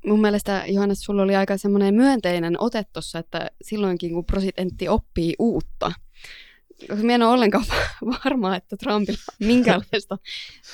Mun 0.07 0.21
mielestä, 0.21 0.65
Johannes, 0.67 1.01
sulla 1.01 1.23
oli 1.23 1.37
aika 1.37 1.57
semmoinen 1.57 1.95
myönteinen 1.95 2.61
ote 2.61 2.85
tuossa, 2.93 3.19
että 3.19 3.51
silloinkin 3.63 4.13
kun 4.13 4.25
presidentti 4.25 4.89
oppii 4.89 5.35
uutta, 5.39 5.93
koska 6.89 7.03
minä 7.03 7.15
en 7.15 7.23
ole 7.23 7.33
ollenkaan 7.33 7.65
varma, 8.25 8.57
että 8.57 8.77
Trumpilla 8.77 9.19
on 9.29 9.47
minkäänlaista 9.47 10.19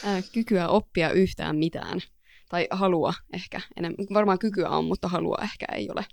ää, 0.05 0.23
kykyä 0.33 0.69
oppia 0.69 1.11
yhtään 1.11 1.57
mitään. 1.57 2.01
Tai 2.49 2.69
halua 2.71 3.15
ehkä 3.33 3.61
enemmän. 3.77 4.07
Varmaan 4.15 4.39
kykyä 4.39 4.69
on, 4.69 4.85
mutta 4.85 5.09
halua 5.09 5.39
ehkä 5.43 5.67
ei 5.73 5.91
ole. 5.91 6.07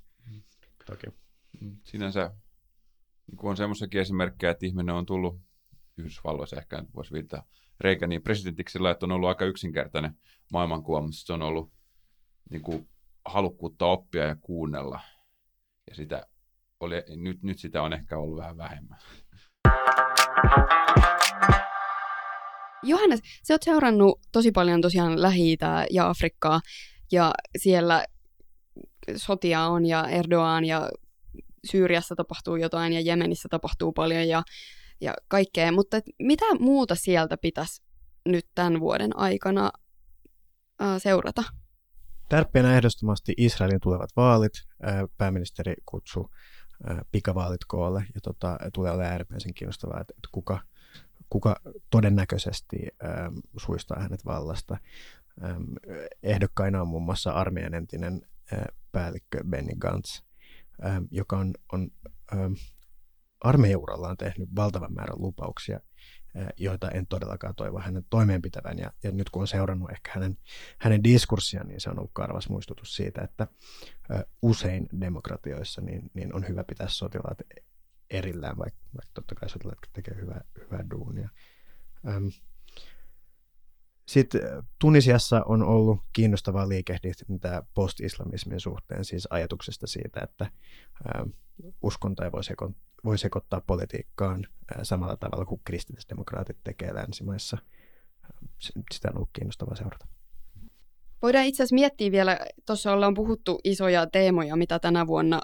Toki. 0.86 1.08
Sinänsä 1.84 2.32
niin 3.32 3.39
on 3.49 3.58
semmoisiakin 3.58 4.01
esimerkkejä, 4.01 4.51
että 4.51 4.65
ihminen 4.65 4.95
on 4.95 5.06
tullut 5.06 5.41
Yhdysvalloissa 5.97 6.58
ehkä 6.58 6.84
voisi 6.95 7.13
viittaa 7.13 7.43
Reaganin 7.79 8.23
presidentiksi 8.23 8.73
sillä, 8.73 8.91
että 8.91 9.06
on 9.06 9.12
ollut 9.12 9.29
aika 9.29 9.45
yksinkertainen 9.45 10.17
maailmankuva, 10.51 11.01
mutta 11.01 11.17
se 11.17 11.34
on 11.34 11.41
ollut 11.41 11.73
niin 12.49 12.62
kuin, 12.62 12.89
halukkuutta 13.25 13.86
oppia 13.86 14.23
ja 14.23 14.36
kuunnella. 14.36 14.99
Ja 15.89 15.95
sitä 15.95 16.27
oli, 16.79 16.95
nyt, 17.15 17.43
nyt 17.43 17.60
sitä 17.60 17.82
on 17.82 17.93
ehkä 17.93 18.17
ollut 18.17 18.38
vähän 18.38 18.58
vähemmän. 18.58 18.99
Johannes, 22.84 23.19
sä 23.47 23.54
oot 23.54 23.63
seurannut 23.63 24.19
tosi 24.32 24.52
paljon 24.52 24.82
tosiaan 24.82 25.21
lähi 25.21 25.58
ja 25.89 26.10
Afrikkaa, 26.10 26.62
ja 27.12 27.34
siellä 27.58 28.06
sotia 29.15 29.62
on, 29.62 29.86
ja 29.86 30.08
Erdogan, 30.08 30.65
ja 30.65 30.89
Syyriassa 31.71 32.15
tapahtuu 32.15 32.56
jotain, 32.56 32.93
ja 32.93 33.02
Jemenissä 33.02 33.49
tapahtuu 33.52 33.91
paljon, 33.91 34.28
ja, 34.28 34.43
ja 35.02 35.13
kaikkea. 35.28 35.71
Mutta 35.71 35.97
et 35.97 36.06
mitä 36.19 36.45
muuta 36.60 36.95
sieltä 36.95 37.38
pitäisi 37.38 37.84
nyt 38.26 38.45
tämän 38.56 38.80
vuoden 38.80 39.17
aikana 39.17 39.71
ää, 40.80 40.99
seurata? 40.99 41.43
Tärkeänä 42.30 42.76
ehdottomasti 42.76 43.34
Israelin 43.38 43.80
tulevat 43.82 44.10
vaalit. 44.15 44.54
Pääministeri 45.17 45.73
kutsuu 45.86 46.30
pikavaalit 47.12 47.65
koolle, 47.67 48.05
ja 48.15 48.21
tota, 48.21 48.57
tulee 48.73 48.91
olemaan 48.91 49.12
äärimmäisen 49.12 49.53
kiinnostavaa, 49.53 50.01
että, 50.01 50.13
että 50.17 50.29
kuka– 50.31 50.59
kuka 51.33 51.55
todennäköisesti 51.89 52.77
ähm, 53.03 53.38
suistaa 53.57 53.99
hänet 53.99 54.25
vallasta. 54.25 54.77
Ähm, 55.43 55.63
ehdokkaina 56.23 56.81
on 56.81 56.88
muun 56.88 57.03
muassa 57.03 57.31
armeijan 57.31 57.73
entinen 57.73 58.21
äh, 58.53 58.65
päällikkö 58.91 59.43
Benny 59.49 59.75
Gantz, 59.79 60.21
ähm, 60.86 61.03
joka 61.12 61.38
on, 61.38 61.53
on 61.71 61.91
armeijaurallaan 63.41 64.17
tehnyt 64.17 64.49
valtavan 64.55 64.93
määrän 64.93 65.21
lupauksia, 65.21 65.79
joita 66.58 66.89
en 66.91 67.08
todellakaan 67.08 67.56
toivo 67.56 67.80
hänen 67.80 68.06
toimeenpitävän. 68.10 68.78
Ja, 68.78 68.93
ja 69.04 69.12
nyt 69.12 69.30
kun 69.30 69.41
on 69.41 69.48
seurannut 69.48 69.91
ehkä 69.91 70.12
hänen, 70.13 70.38
hänen 70.78 71.04
diskurssiaan, 71.04 71.67
niin 71.67 71.82
se 71.82 71.89
on 71.89 72.00
ollut 72.00 72.12
karvas 72.13 72.50
muistutus 72.50 72.96
siitä, 72.96 73.22
että 73.22 73.48
äh, 74.12 74.24
usein 74.41 74.89
demokratioissa 75.02 75.82
niin, 75.82 76.12
niin 76.13 76.36
on 76.36 76.48
hyvä 76.48 76.63
pitää 76.63 76.88
sotilaat 76.89 77.38
erillään, 78.10 78.58
vaikka, 78.58 78.82
vaikka 78.96 79.12
totta 79.13 79.36
kai 79.36 79.50
sotilaat 79.50 79.80
tekee 79.93 80.15
hyvää, 80.15 80.41
hyvää 80.60 80.86
duunia. 80.89 81.30
Ähm, 82.08 82.28
sitten 84.06 84.41
Tunisiassa 84.80 85.43
on 85.46 85.63
ollut 85.63 86.02
kiinnostavaa 86.13 86.69
liikehdintää 86.69 87.63
post-islamismin 87.74 88.60
suhteen, 88.60 89.06
siis 89.06 89.28
ajatuksesta 89.30 89.88
siitä, 89.88 90.19
että 90.24 90.52
ähm, 91.15 91.30
uskontoja 91.82 92.32
voi, 92.32 92.41
seko- 92.43 92.74
voi 93.05 93.17
sekoittaa 93.17 93.61
politiikkaan 93.61 94.47
samalla 94.83 95.17
tavalla 95.17 95.45
kuin 95.45 95.61
kristillisdemokraatit 95.63 96.57
tekee 96.63 96.93
länsimaissa. 96.93 97.57
Sitä 98.91 99.09
on 99.09 99.15
ollut 99.15 99.29
kiinnostavaa 99.33 99.75
seurata. 99.75 100.07
Voidaan 101.21 101.45
itse 101.45 101.63
asiassa 101.63 101.75
miettiä 101.75 102.11
vielä, 102.11 102.39
tuossa 102.65 102.93
ollaan 102.93 103.13
puhuttu 103.13 103.59
isoja 103.63 104.07
teemoja, 104.07 104.55
mitä 104.55 104.79
tänä 104.79 105.07
vuonna 105.07 105.41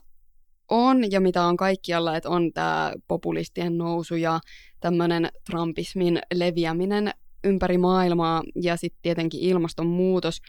on 0.69 1.11
ja 1.11 1.21
mitä 1.21 1.43
on 1.43 1.57
kaikkialla, 1.57 2.17
että 2.17 2.29
on 2.29 2.53
tämä 2.53 2.93
populistien 3.07 3.77
nousu 3.77 4.15
ja 4.15 4.39
tämmöinen 4.79 5.29
Trumpismin 5.49 6.19
leviäminen 6.33 7.11
ympäri 7.43 7.77
maailmaa 7.77 8.43
ja 8.55 8.77
sitten 8.77 9.01
tietenkin 9.01 9.41
ilmastonmuutos. 9.41 10.41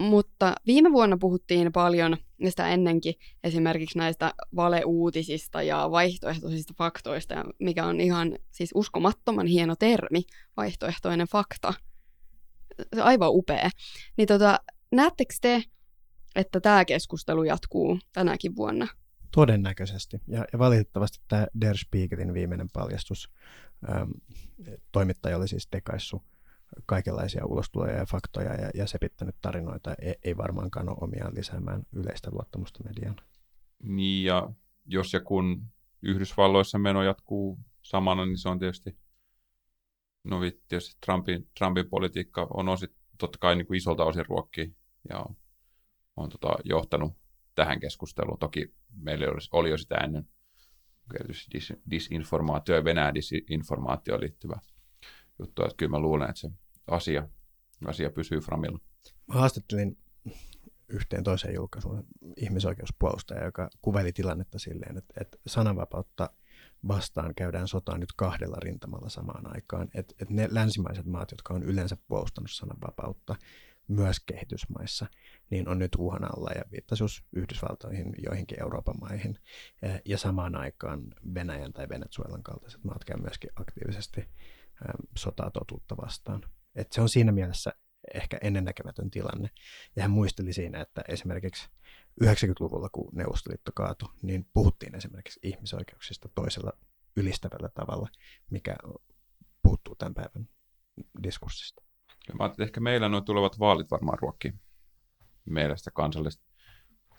Mutta 0.00 0.54
viime 0.66 0.92
vuonna 0.92 1.16
puhuttiin 1.20 1.72
paljon, 1.72 2.16
ja 2.38 2.50
sitä 2.50 2.68
ennenkin, 2.68 3.14
esimerkiksi 3.44 3.98
näistä 3.98 4.34
valeuutisista 4.56 5.62
ja 5.62 5.90
vaihtoehtoisista 5.90 6.74
faktoista, 6.76 7.44
mikä 7.58 7.86
on 7.86 8.00
ihan 8.00 8.38
siis 8.50 8.70
uskomattoman 8.74 9.46
hieno 9.46 9.76
termi, 9.76 10.22
vaihtoehtoinen 10.56 11.26
fakta. 11.26 11.74
Se 12.94 13.00
on 13.00 13.06
aivan 13.06 13.30
upea. 13.32 13.70
Niin 14.16 14.28
tota, 14.28 14.60
näettekö 14.92 15.34
te, 15.40 15.62
että 16.36 16.60
tämä 16.60 16.84
keskustelu 16.84 17.42
jatkuu 17.42 17.98
tänäkin 18.12 18.56
vuonna? 18.56 18.88
Todennäköisesti. 19.34 20.20
Ja, 20.26 20.44
ja 20.52 20.58
valitettavasti 20.58 21.18
tämä 21.28 21.46
Der 21.60 21.76
Spiegelin 21.76 22.34
viimeinen 22.34 22.68
paljastus, 22.72 23.30
ähm, 23.92 24.10
toimittaja 24.92 25.36
oli 25.36 25.48
siis 25.48 25.68
tekaissut 25.70 26.22
kaikenlaisia 26.86 27.46
ulostuloja 27.46 27.96
ja 27.96 28.06
faktoja 28.06 28.54
ja, 28.54 28.70
ja 28.74 28.86
sepittänyt 28.86 29.36
tarinoita, 29.40 29.94
ei, 30.02 30.14
ei 30.24 30.36
varmaankaan 30.36 30.88
ole 30.88 30.98
omiaan 31.00 31.34
lisäämään 31.34 31.82
yleistä 31.92 32.30
luottamusta 32.32 32.84
mediaan. 32.84 33.16
Niin 33.82 34.24
ja 34.24 34.50
jos 34.86 35.12
ja 35.12 35.20
kun 35.20 35.66
Yhdysvalloissa 36.02 36.78
meno 36.78 37.02
jatkuu 37.02 37.58
samana, 37.82 38.26
niin 38.26 38.38
se 38.38 38.48
on 38.48 38.58
tietysti, 38.58 38.98
no 40.24 40.40
tietysti 40.68 40.98
Trumpin, 41.06 41.48
Trumpin 41.58 41.88
politiikka 41.88 42.46
on 42.50 42.68
osit, 42.68 42.92
totta 43.18 43.38
kai 43.38 43.56
niin 43.56 43.66
kuin 43.66 43.76
isolta 43.76 44.04
osin 44.04 44.26
ruokki 44.26 44.76
ja 45.08 45.18
on, 45.18 45.36
on 46.16 46.28
tota, 46.28 46.54
johtanut 46.64 47.12
tähän 47.54 47.80
keskusteluun. 47.80 48.38
Toki 48.38 48.74
meillä 48.96 49.26
oli, 49.26 49.38
oli 49.52 49.70
jo 49.70 49.78
sitä 49.78 49.94
ennen 49.94 50.28
dis, 51.52 51.72
disinformaatio 51.90 52.74
ja 52.74 52.84
Venäjän 52.84 53.14
disinformaatioon 53.14 54.20
liittyvä 54.20 54.60
juttu, 55.40 55.62
että 55.62 55.74
kyllä 55.76 55.90
mä 55.90 55.98
luulen, 55.98 56.30
että 56.30 56.40
se 56.40 56.50
asia, 56.86 57.28
asia 57.86 58.10
pysyy 58.10 58.40
framilla. 58.40 58.78
Mä 59.26 59.34
haastattelin 59.34 59.98
yhteen 60.88 61.24
toiseen 61.24 61.54
julkaisuun 61.54 62.04
ihmisoikeuspuolustaja, 62.36 63.44
joka 63.44 63.70
kuveli 63.82 64.12
tilannetta 64.12 64.58
silleen, 64.58 64.98
että, 64.98 65.14
että 65.20 65.38
sananvapautta 65.46 66.30
vastaan 66.88 67.34
käydään 67.34 67.68
sotaan 67.68 68.00
nyt 68.00 68.12
kahdella 68.16 68.56
rintamalla 68.60 69.08
samaan 69.08 69.54
aikaan. 69.54 69.88
Että, 69.94 70.14
että 70.20 70.34
ne 70.34 70.48
länsimaiset 70.50 71.06
maat, 71.06 71.30
jotka 71.30 71.54
on 71.54 71.62
yleensä 71.62 71.96
puolustanut 72.08 72.50
sananvapautta, 72.50 73.36
myös 73.88 74.20
kehitysmaissa, 74.26 75.06
niin 75.50 75.68
on 75.68 75.78
nyt 75.78 75.96
uhan 75.98 76.24
alla 76.24 76.50
ja 76.50 76.62
viittasi 76.72 77.04
Yhdysvaltoihin, 77.32 78.14
joihinkin 78.24 78.60
Euroopan 78.60 78.94
maihin. 79.00 79.38
Ja 80.04 80.18
samaan 80.18 80.56
aikaan 80.56 81.02
Venäjän 81.34 81.72
tai 81.72 81.88
Venezuelan 81.88 82.42
kaltaiset 82.42 82.84
maat 82.84 83.04
käy 83.04 83.16
myöskin 83.16 83.50
aktiivisesti 83.56 84.28
sotaa 85.16 85.50
totuutta 85.50 85.96
vastaan. 85.96 86.42
Et 86.74 86.92
se 86.92 87.00
on 87.00 87.08
siinä 87.08 87.32
mielessä 87.32 87.72
ehkä 88.14 88.38
ennennäkemätön 88.42 89.10
tilanne. 89.10 89.50
Ja 89.96 90.02
hän 90.02 90.10
muisteli 90.10 90.52
siinä, 90.52 90.80
että 90.80 91.04
esimerkiksi 91.08 91.68
90-luvulla, 92.24 92.88
kun 92.92 93.10
Neuvostoliitto 93.14 93.72
kaatui, 93.74 94.08
niin 94.22 94.46
puhuttiin 94.52 94.94
esimerkiksi 94.94 95.40
ihmisoikeuksista 95.42 96.28
toisella 96.34 96.72
ylistävällä 97.16 97.68
tavalla, 97.68 98.08
mikä 98.50 98.76
puuttuu 99.62 99.94
tämän 99.94 100.14
päivän 100.14 100.48
diskurssista. 101.22 101.82
Mä 102.38 102.46
että 102.46 102.62
ehkä 102.62 102.80
meillä 102.80 103.08
nuo 103.08 103.20
tulevat 103.20 103.58
vaalit 103.58 103.90
varmaan 103.90 104.18
ruokkii 104.18 104.52
meillä 105.44 105.76
sitä 105.76 105.90
kansallista 105.90 106.44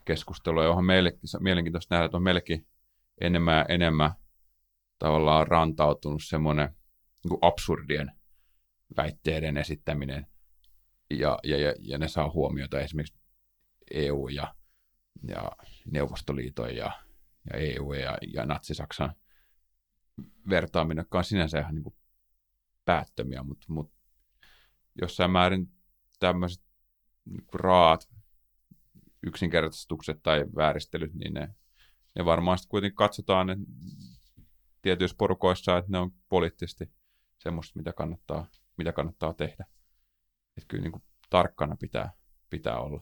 keskustelua, 0.05 0.63
johon 0.63 0.85
meille 0.85 1.17
mielenkiintoista 1.39 1.95
nähdä, 1.95 2.05
että 2.05 2.17
on 2.17 2.23
meillekin 2.23 2.67
enemmän 3.21 3.65
enemmän 3.69 4.11
tavallaan 4.99 5.47
rantautunut 5.47 6.21
semmoinen 6.23 6.75
niin 7.23 7.39
absurdien 7.41 8.11
väitteiden 8.97 9.57
esittäminen, 9.57 10.27
ja, 11.09 11.39
ja, 11.43 11.57
ja, 11.57 11.73
ja 11.79 11.97
ne 11.97 12.07
saa 12.07 12.31
huomiota 12.31 12.79
esimerkiksi 12.79 13.19
EU 13.91 14.27
ja, 14.27 14.55
ja 15.27 15.51
Neuvostoliiton 15.91 16.75
ja, 16.75 16.91
ja 17.53 17.59
EU 17.59 17.93
ja, 17.93 18.17
ja 18.33 18.45
Natsi-Saksan 18.45 19.15
vertaaminen, 20.49 21.01
jotka 21.01 21.17
on 21.17 21.23
sinänsä 21.23 21.59
ihan 21.59 21.75
niin 21.75 21.83
kuin 21.83 21.95
päättömiä, 22.85 23.43
mutta, 23.43 23.65
mutta 23.69 23.97
jossain 25.01 25.31
määrin 25.31 25.71
tämmöiset 26.19 26.63
niin 27.25 27.45
raat 27.53 28.09
yksinkertaistukset 29.23 30.19
tai 30.23 30.45
vääristelyt, 30.55 31.13
niin 31.13 31.33
ne, 31.33 31.55
ne 32.15 32.25
varmaan 32.25 32.57
sitten 32.57 32.69
kuitenkin 32.69 32.95
katsotaan 32.95 33.47
ne 33.47 33.57
tietyissä 34.81 35.17
porukoissa, 35.17 35.77
että 35.77 35.91
ne 35.91 35.97
on 35.97 36.11
poliittisesti 36.29 36.91
semmoista, 37.43 37.79
mitä 37.79 37.93
kannattaa, 37.93 38.47
mitä 38.77 38.93
kannattaa 38.93 39.33
tehdä. 39.33 39.65
Että 40.57 40.67
kyllä 40.67 40.83
niin 40.83 40.91
kuin 40.91 41.03
tarkkana 41.29 41.75
pitää, 41.75 42.11
pitää 42.49 42.79
olla. 42.79 43.01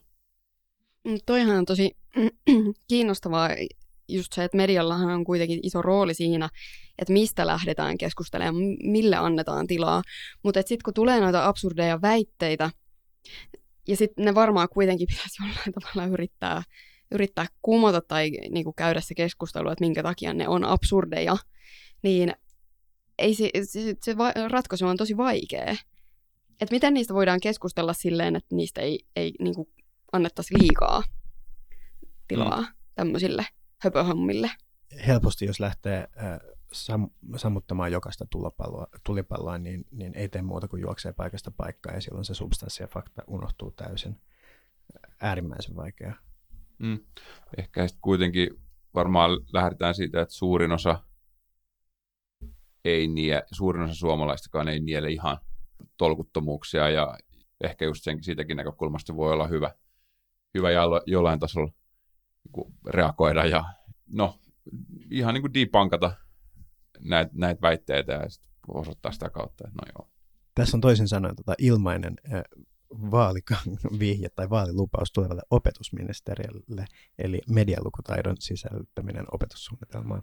Mm, 1.03 1.17
toihan 1.25 1.57
on 1.57 1.65
tosi 1.65 1.97
kiinnostavaa 2.89 3.49
just 4.07 4.33
se, 4.33 4.43
että 4.43 4.57
mediallahan 4.57 5.09
on 5.09 5.23
kuitenkin 5.23 5.59
iso 5.63 5.81
rooli 5.81 6.13
siinä, 6.13 6.49
että 6.99 7.13
mistä 7.13 7.47
lähdetään 7.47 7.97
keskustelemaan, 7.97 8.55
mille 8.83 9.15
annetaan 9.15 9.67
tilaa. 9.67 10.01
Mutta 10.43 10.59
sitten 10.59 10.83
kun 10.85 10.93
tulee 10.93 11.19
noita 11.19 11.47
absurdeja 11.47 12.01
väitteitä, 12.01 12.69
ja 13.87 13.95
sitten 13.95 14.25
ne 14.25 14.35
varmaan 14.35 14.69
kuitenkin 14.69 15.07
pitäisi 15.11 15.43
jollain 15.43 15.73
tavalla 15.73 16.13
yrittää, 16.13 16.63
yrittää 17.11 17.45
kumota 17.61 18.01
tai 18.01 18.29
niinku 18.29 18.73
käydä 18.73 19.01
se 19.01 19.13
keskustelu, 19.13 19.69
että 19.69 19.83
minkä 19.83 20.03
takia 20.03 20.33
ne 20.33 20.47
on 20.47 20.63
absurdeja, 20.63 21.37
niin 22.03 22.33
ei 23.19 23.35
se, 23.35 23.49
se, 23.63 23.95
se 24.01 24.15
ratkaisu 24.47 24.87
on 24.87 24.97
tosi 24.97 25.17
vaikea. 25.17 25.75
Että 26.61 26.75
miten 26.75 26.93
niistä 26.93 27.13
voidaan 27.13 27.39
keskustella 27.39 27.93
silleen, 27.93 28.35
että 28.35 28.55
niistä 28.55 28.81
ei, 28.81 28.99
ei 29.15 29.33
niinku 29.39 29.69
annettaisi 30.11 30.59
liikaa 30.59 31.03
tilaa 32.27 32.61
mm. 32.61 32.67
tämmöisille 32.95 33.45
höpöhommille. 33.83 34.51
Helposti, 35.07 35.45
jos 35.45 35.59
lähtee 35.59 36.07
äh, 36.17 36.39
sam- 36.73 37.37
sammuttamaan 37.37 37.91
jokaista 37.91 38.25
tulipalloa, 38.29 38.87
tulipalloa 39.03 39.57
niin, 39.57 39.85
niin 39.91 40.15
ei 40.15 40.29
tee 40.29 40.41
muuta 40.41 40.67
kuin 40.67 40.81
juoksee 40.81 41.13
paikasta 41.13 41.51
paikkaan 41.51 41.95
ja 41.95 42.01
silloin 42.01 42.25
se 42.25 42.33
substanssi 42.33 42.83
ja 42.83 42.87
fakta 42.87 43.21
unohtuu 43.27 43.71
täysin. 43.71 44.21
Äärimmäisen 45.21 45.75
vaikeaa. 45.75 46.15
Mm. 46.77 46.99
Ehkä 47.57 47.87
sitten 47.87 48.01
kuitenkin 48.01 48.49
varmaan 48.95 49.31
lähdetään 49.53 49.95
siitä, 49.95 50.21
että 50.21 50.35
suurin 50.35 50.71
osa 50.71 50.99
ei 52.85 53.07
nie, 53.07 53.43
suurin 53.51 53.83
osa 53.83 53.95
suomalaistakaan 53.95 54.67
ei 54.67 54.79
niele 54.79 55.11
ihan 55.11 55.37
tolkuttomuuksia 55.97 56.89
ja 56.89 57.17
ehkä 57.61 57.85
just 57.85 58.03
sen, 58.03 58.23
siitäkin 58.23 58.57
näkökulmasta 58.57 59.15
voi 59.15 59.33
olla 59.33 59.47
hyvä, 59.47 59.71
hyvä 60.53 60.69
jollain 61.05 61.39
tasolla 61.39 61.71
niin 62.51 62.73
reagoida 62.87 63.45
ja 63.45 63.63
no, 64.07 64.39
ihan 65.11 65.33
niin 65.33 65.41
kuin 65.41 65.53
debunkata 65.53 66.11
näitä 66.99 67.31
näit 67.33 67.61
väitteitä 67.61 68.13
ja 68.13 68.29
sitten 68.29 68.51
osoittaa 68.67 69.11
sitä 69.11 69.29
kautta, 69.29 69.67
että 69.67 69.79
no 69.81 69.91
joo. 69.95 70.09
Tässä 70.55 70.77
on 70.77 70.81
toisin 70.81 71.07
sanoen 71.07 71.35
tota 71.35 71.53
ilmainen 71.57 72.13
äh, 72.33 72.41
vihje 73.99 74.29
tai 74.29 74.49
vaalilupaus 74.49 75.11
tulevalle 75.11 75.41
opetusministeriölle, 75.49 76.85
eli 77.17 77.41
medialukutaidon 77.49 78.35
sisällyttäminen 78.39 79.25
opetussuunnitelmaan. 79.31 80.21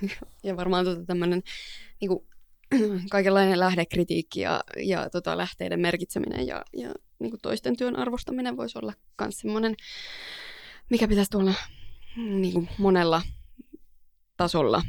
Ja 0.44 0.56
varmaan 0.56 0.84
tota 0.84 1.04
tämmöinen 1.04 1.42
niin 2.00 2.08
kuin, 2.08 2.28
kaikenlainen 3.10 3.60
lähdekritiikki 3.60 4.40
ja, 4.40 4.60
ja 4.76 5.10
tota, 5.10 5.36
lähteiden 5.36 5.80
merkitseminen 5.80 6.46
ja, 6.46 6.64
ja 6.72 6.94
niin 7.18 7.30
kuin 7.30 7.40
toisten 7.40 7.76
työn 7.76 7.96
arvostaminen 7.96 8.56
voisi 8.56 8.78
olla 8.78 8.92
myös 9.20 9.38
semmoinen, 9.38 9.76
mikä 10.90 11.08
pitäisi 11.08 11.30
tuolla 11.30 11.54
niin 12.16 12.52
kuin 12.52 12.68
monella 12.78 13.22
tasolla 14.36 14.82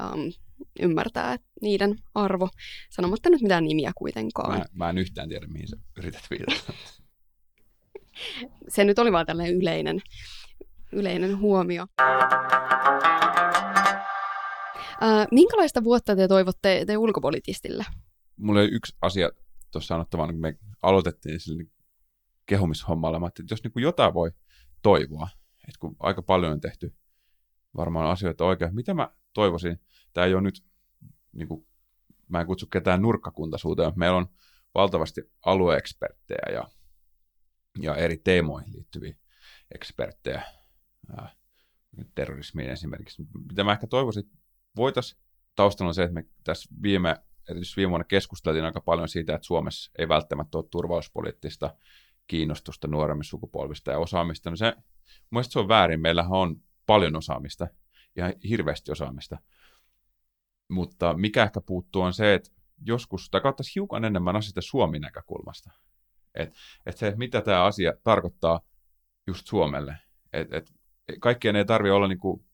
um, 0.00 0.32
ymmärtää 0.80 1.36
niiden 1.62 1.96
arvo, 2.14 2.48
sanomatta 2.90 3.30
nyt 3.30 3.42
mitään 3.42 3.64
nimiä 3.64 3.92
kuitenkaan. 3.96 4.58
Mä, 4.58 4.64
mä 4.72 4.90
en 4.90 4.98
yhtään 4.98 5.28
tiedä, 5.28 5.46
mihin 5.46 5.68
sä 5.68 5.76
yrität 5.96 6.22
viitata. 6.30 6.72
Se 8.68 8.84
nyt 8.84 8.98
oli 8.98 9.12
vaan 9.12 9.26
tällainen 9.26 9.54
yleinen, 9.54 10.02
yleinen 10.92 11.38
huomio. 11.38 11.86
Uh, 15.02 15.26
minkälaista 15.30 15.84
vuotta 15.84 16.16
te 16.16 16.28
toivotte 16.28 16.84
te 16.86 16.96
ulkopolitistille? 16.96 17.84
Mulla 18.36 18.60
oli 18.60 18.68
yksi 18.68 18.96
asia 19.02 19.30
tuossa 19.72 19.88
sanottavana, 19.88 20.32
kun 20.32 20.40
me 20.40 20.58
aloitettiin 20.82 21.40
sille 21.40 21.64
kehumishommalla, 22.46 23.28
että 23.28 23.42
jos 23.50 23.62
niin 23.64 23.72
kuin 23.72 23.82
jotain 23.82 24.14
voi 24.14 24.30
toivoa, 24.82 25.28
että 25.68 25.78
kun 25.80 25.96
aika 25.98 26.22
paljon 26.22 26.52
on 26.52 26.60
tehty 26.60 26.94
varmaan 27.76 28.10
asioita 28.10 28.44
oikein, 28.44 28.74
mitä 28.74 28.94
mä 28.94 29.10
toivoisin, 29.32 29.80
tämä 30.12 30.26
ei 30.26 30.34
ole 30.34 30.42
nyt, 30.42 30.64
niin 31.32 31.48
kuin, 31.48 31.66
mä 32.28 32.40
en 32.40 32.46
kutsu 32.46 32.66
ketään 32.66 33.02
nurkkakuntaisuuteen, 33.02 33.92
meillä 33.96 34.16
on 34.16 34.28
valtavasti 34.74 35.20
alueeksperttejä 35.46 36.52
ja, 36.52 36.68
ja 37.78 37.96
eri 37.96 38.16
teemoihin 38.16 38.72
liittyviä 38.72 39.16
eksperttejä, 39.74 40.42
terrorismiin 42.14 42.70
esimerkiksi. 42.70 43.22
Mitä 43.48 43.64
mä 43.64 43.72
ehkä 43.72 43.86
toivoisin, 43.86 44.30
voitaisiin, 44.76 45.22
taustalla 45.56 45.88
on 45.88 45.94
se, 45.94 46.02
että 46.02 46.14
me 46.14 46.26
tässä 46.44 46.74
viime, 46.82 47.16
erityisesti 47.50 47.76
viime 47.76 47.90
vuonna 47.90 48.04
keskusteltiin 48.04 48.64
aika 48.64 48.80
paljon 48.80 49.08
siitä, 49.08 49.34
että 49.34 49.46
Suomessa 49.46 49.90
ei 49.98 50.08
välttämättä 50.08 50.58
ole 50.58 50.68
turvallisuuspoliittista 50.70 51.76
kiinnostusta 52.26 52.88
nuoremmista 52.88 53.30
sukupolvista 53.30 53.90
ja 53.90 53.98
osaamista. 53.98 54.50
No 54.50 54.56
se, 54.56 54.74
mun 55.30 55.44
se 55.44 55.58
on 55.58 55.68
väärin. 55.68 56.00
Meillähän 56.00 56.32
on 56.32 56.62
paljon 56.86 57.16
osaamista, 57.16 57.68
ja 58.16 58.32
hirveästi 58.48 58.92
osaamista. 58.92 59.38
Mutta 60.68 61.14
mikä 61.14 61.42
ehkä 61.42 61.60
puuttuu 61.60 62.02
on 62.02 62.12
se, 62.12 62.34
että 62.34 62.50
joskus, 62.86 63.30
tai 63.30 63.40
katsoisi 63.40 63.74
hiukan 63.74 64.04
enemmän 64.04 64.36
asioita 64.36 64.60
Suomi-näkökulmasta. 64.60 65.70
Että 66.34 66.56
et 66.86 66.96
se, 66.96 67.14
mitä 67.16 67.40
tämä 67.40 67.64
asia 67.64 67.92
tarkoittaa 68.02 68.60
just 69.26 69.46
Suomelle. 69.46 69.98
Et, 70.32 70.52
et, 70.52 70.72
kaikkien 71.20 71.56
ei 71.56 71.64
tarvitse 71.64 71.92
olla 71.92 72.08
niinku 72.08 72.44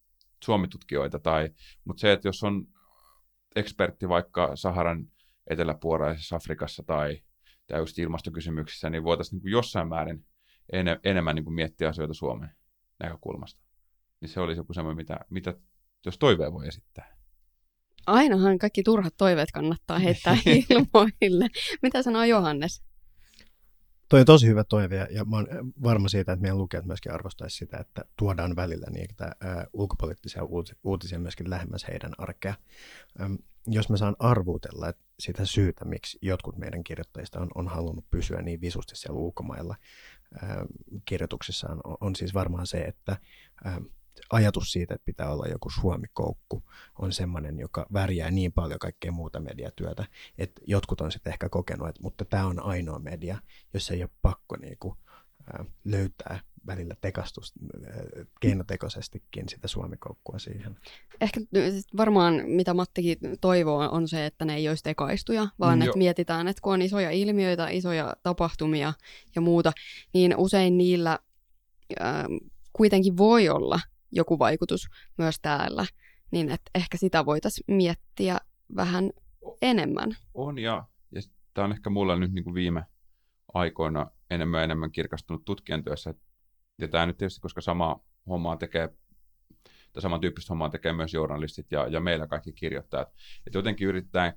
Suomitutkijoita, 0.45 1.19
tai, 1.19 1.51
mutta 1.85 2.01
se, 2.01 2.13
että 2.13 2.29
jos 2.29 2.43
on 2.43 2.67
ekspertti 3.57 4.09
vaikka 4.09 4.57
Saharan 4.57 5.07
eteläpuoleisessa 5.51 6.37
Afrikassa 6.37 6.83
tai, 6.83 7.23
tai 7.67 7.81
just 7.81 7.99
ilmastokysymyksissä, 7.99 8.91
niin 8.91 9.05
voitaisiin 9.05 9.43
niin 9.43 9.53
jossain 9.53 9.89
määrin 9.89 10.27
ene, 10.73 11.01
enemmän 11.05 11.35
niin 11.35 11.45
kuin 11.45 11.55
miettiä 11.55 11.89
asioita 11.89 12.15
Suomen 12.15 12.51
näkökulmasta. 13.01 13.68
Niin 14.21 14.29
se 14.29 14.41
olisi 14.41 14.61
joku 14.61 14.73
semmoinen, 14.73 14.97
mitä, 14.97 15.21
mitä 15.31 15.55
jos 16.07 16.19
toiveen 16.19 16.53
voi 16.53 16.69
esittää. 16.69 17.19
Ainahan 18.07 18.59
kaikki 18.59 18.83
turhat 18.83 19.15
toiveet 19.17 19.51
kannattaa 19.53 19.99
heittää 19.99 20.37
ilmoille. 20.71 21.49
Mitä 21.83 22.03
sanoo 22.03 22.25
Johannes? 22.25 22.83
Toi 24.09 24.21
on 24.21 24.27
tosi 24.27 24.47
hyvä 24.47 24.65
toive 24.65 25.09
ja 25.11 25.25
mä 25.25 25.37
oon 25.37 25.47
varma 25.83 26.09
siitä, 26.09 26.33
että 26.33 26.43
meidän 26.43 26.59
lukijat 26.59 26.85
myöskin 26.85 27.13
arvostaisi 27.13 27.57
sitä, 27.57 27.79
että 27.79 28.05
tuodaan 28.17 28.57
välillä 28.57 28.87
niitä 28.91 29.37
ää, 29.41 29.67
ulkopoliittisia 29.73 30.43
uutisia 30.85 31.19
myöskin 31.19 31.51
lähemmäs 31.51 31.87
heidän 31.89 32.13
arkea. 32.19 32.55
Äm, 33.21 33.39
jos 33.67 33.89
mä 33.89 33.97
saan 33.97 34.17
arvuutella 34.19 34.89
että 34.89 35.05
sitä 35.21 35.45
syytä, 35.45 35.85
miksi 35.85 36.19
jotkut 36.23 36.57
meidän 36.57 36.85
kirjoittajista 36.85 37.41
on, 37.41 37.49
on 37.55 37.69
halunnut 37.69 38.11
pysyä 38.11 38.43
niin 38.43 38.61
visusti 38.61 38.97
siellä 38.97 39.21
ulkomailla 39.21 39.77
ää, 40.43 40.67
kirjoituksissaan, 41.05 41.81
on, 41.85 41.97
on 42.01 42.17
siis 42.17 42.35
varmaan 42.35 42.67
se, 42.67 42.79
että 42.79 43.17
ää, 43.65 43.81
ajatus 44.31 44.73
siitä, 44.73 44.95
että 44.95 45.05
pitää 45.05 45.33
olla 45.33 45.47
joku 45.47 45.71
Suomi-koukku, 45.71 46.63
on 46.99 47.13
semmoinen, 47.13 47.59
joka 47.59 47.87
värjää 47.93 48.31
niin 48.31 48.53
paljon 48.53 48.79
kaikkea 48.79 49.13
muuta 49.13 49.41
mediatyötä, 49.41 50.05
että 50.39 50.61
jotkut 50.67 51.01
on 51.01 51.13
sitten 51.13 51.33
ehkä 51.33 51.49
kokenut, 51.49 51.89
että 51.89 52.03
mutta 52.03 52.25
tämä 52.25 52.47
on 52.47 52.65
ainoa 52.65 52.99
media, 52.99 53.39
jossa 53.75 53.95
ei 53.95 54.03
ole 54.03 54.11
pakko 54.23 54.57
niinku, 54.57 54.97
ää, 55.53 55.65
löytää 55.85 56.41
välillä 56.67 56.95
tekastus 57.01 57.53
keinotekoisestikin 58.41 59.49
sitä 59.49 59.69
suomikoukkua 59.69 60.39
siihen. 60.39 60.77
Ehkä 61.21 61.41
varmaan 61.97 62.43
mitä 62.47 62.75
Mattikin 62.75 63.19
toivoo 63.41 63.89
on 63.93 64.09
se, 64.09 64.27
että 64.27 64.45
ne 64.45 64.55
ei 64.55 64.69
olisi 64.69 64.83
tekaistuja, 64.83 65.49
vaan 65.61 65.79
mm, 65.79 65.83
että 65.83 65.99
mietitään, 65.99 66.49
että 66.49 66.63
kun 66.63 66.73
on 66.73 66.83
isoja 66.83 67.11
ilmiöitä, 67.11 67.69
isoja 67.69 68.17
tapahtumia 68.23 68.93
ja 69.35 69.41
muuta, 69.41 69.73
niin 70.15 70.35
usein 70.37 70.79
niillä 70.79 71.19
äh, 72.01 72.25
kuitenkin 72.73 73.17
voi 73.17 73.49
olla 73.49 73.81
joku 74.13 74.39
vaikutus 74.39 74.89
myös 75.19 75.37
täällä, 75.43 75.87
niin 76.31 76.51
että 76.51 76.71
ehkä 76.75 76.97
sitä 76.97 77.27
voitaisiin 77.27 77.77
miettiä 77.77 78.39
vähän 78.77 79.11
enemmän. 79.63 80.17
On 80.35 80.59
ja, 80.59 80.85
ja 81.15 81.21
tämä 81.55 81.65
on 81.65 81.73
ehkä 81.73 81.91
mulla 81.91 82.17
nyt 82.17 82.33
niin 82.33 82.45
kuin 82.45 82.55
viime 82.55 82.85
aikoina 83.55 84.11
enemmän 84.31 84.59
ja 84.59 84.65
enemmän 84.65 84.93
kirkastunut 84.93 85.45
tutkijan 85.45 85.85
työssä. 85.85 86.15
Ja 86.79 86.89
tämä 86.89 87.07
nyt 87.07 87.17
tietysti, 87.17 87.41
koska 87.41 87.61
sama 87.61 88.01
hommaa 88.29 88.57
tekee, 88.57 88.89
tai 89.93 90.03
samantyyppistä 90.03 90.49
hommaa 90.51 90.69
tekee 90.69 90.93
myös 90.93 91.15
journalistit 91.15 91.67
ja, 91.71 91.87
ja 91.87 92.01
meillä 92.01 92.27
kaikki 92.27 92.53
kirjoittajat. 92.53 93.09
Että 93.47 93.59
jotenkin 93.59 93.89
yritetään 93.89 94.33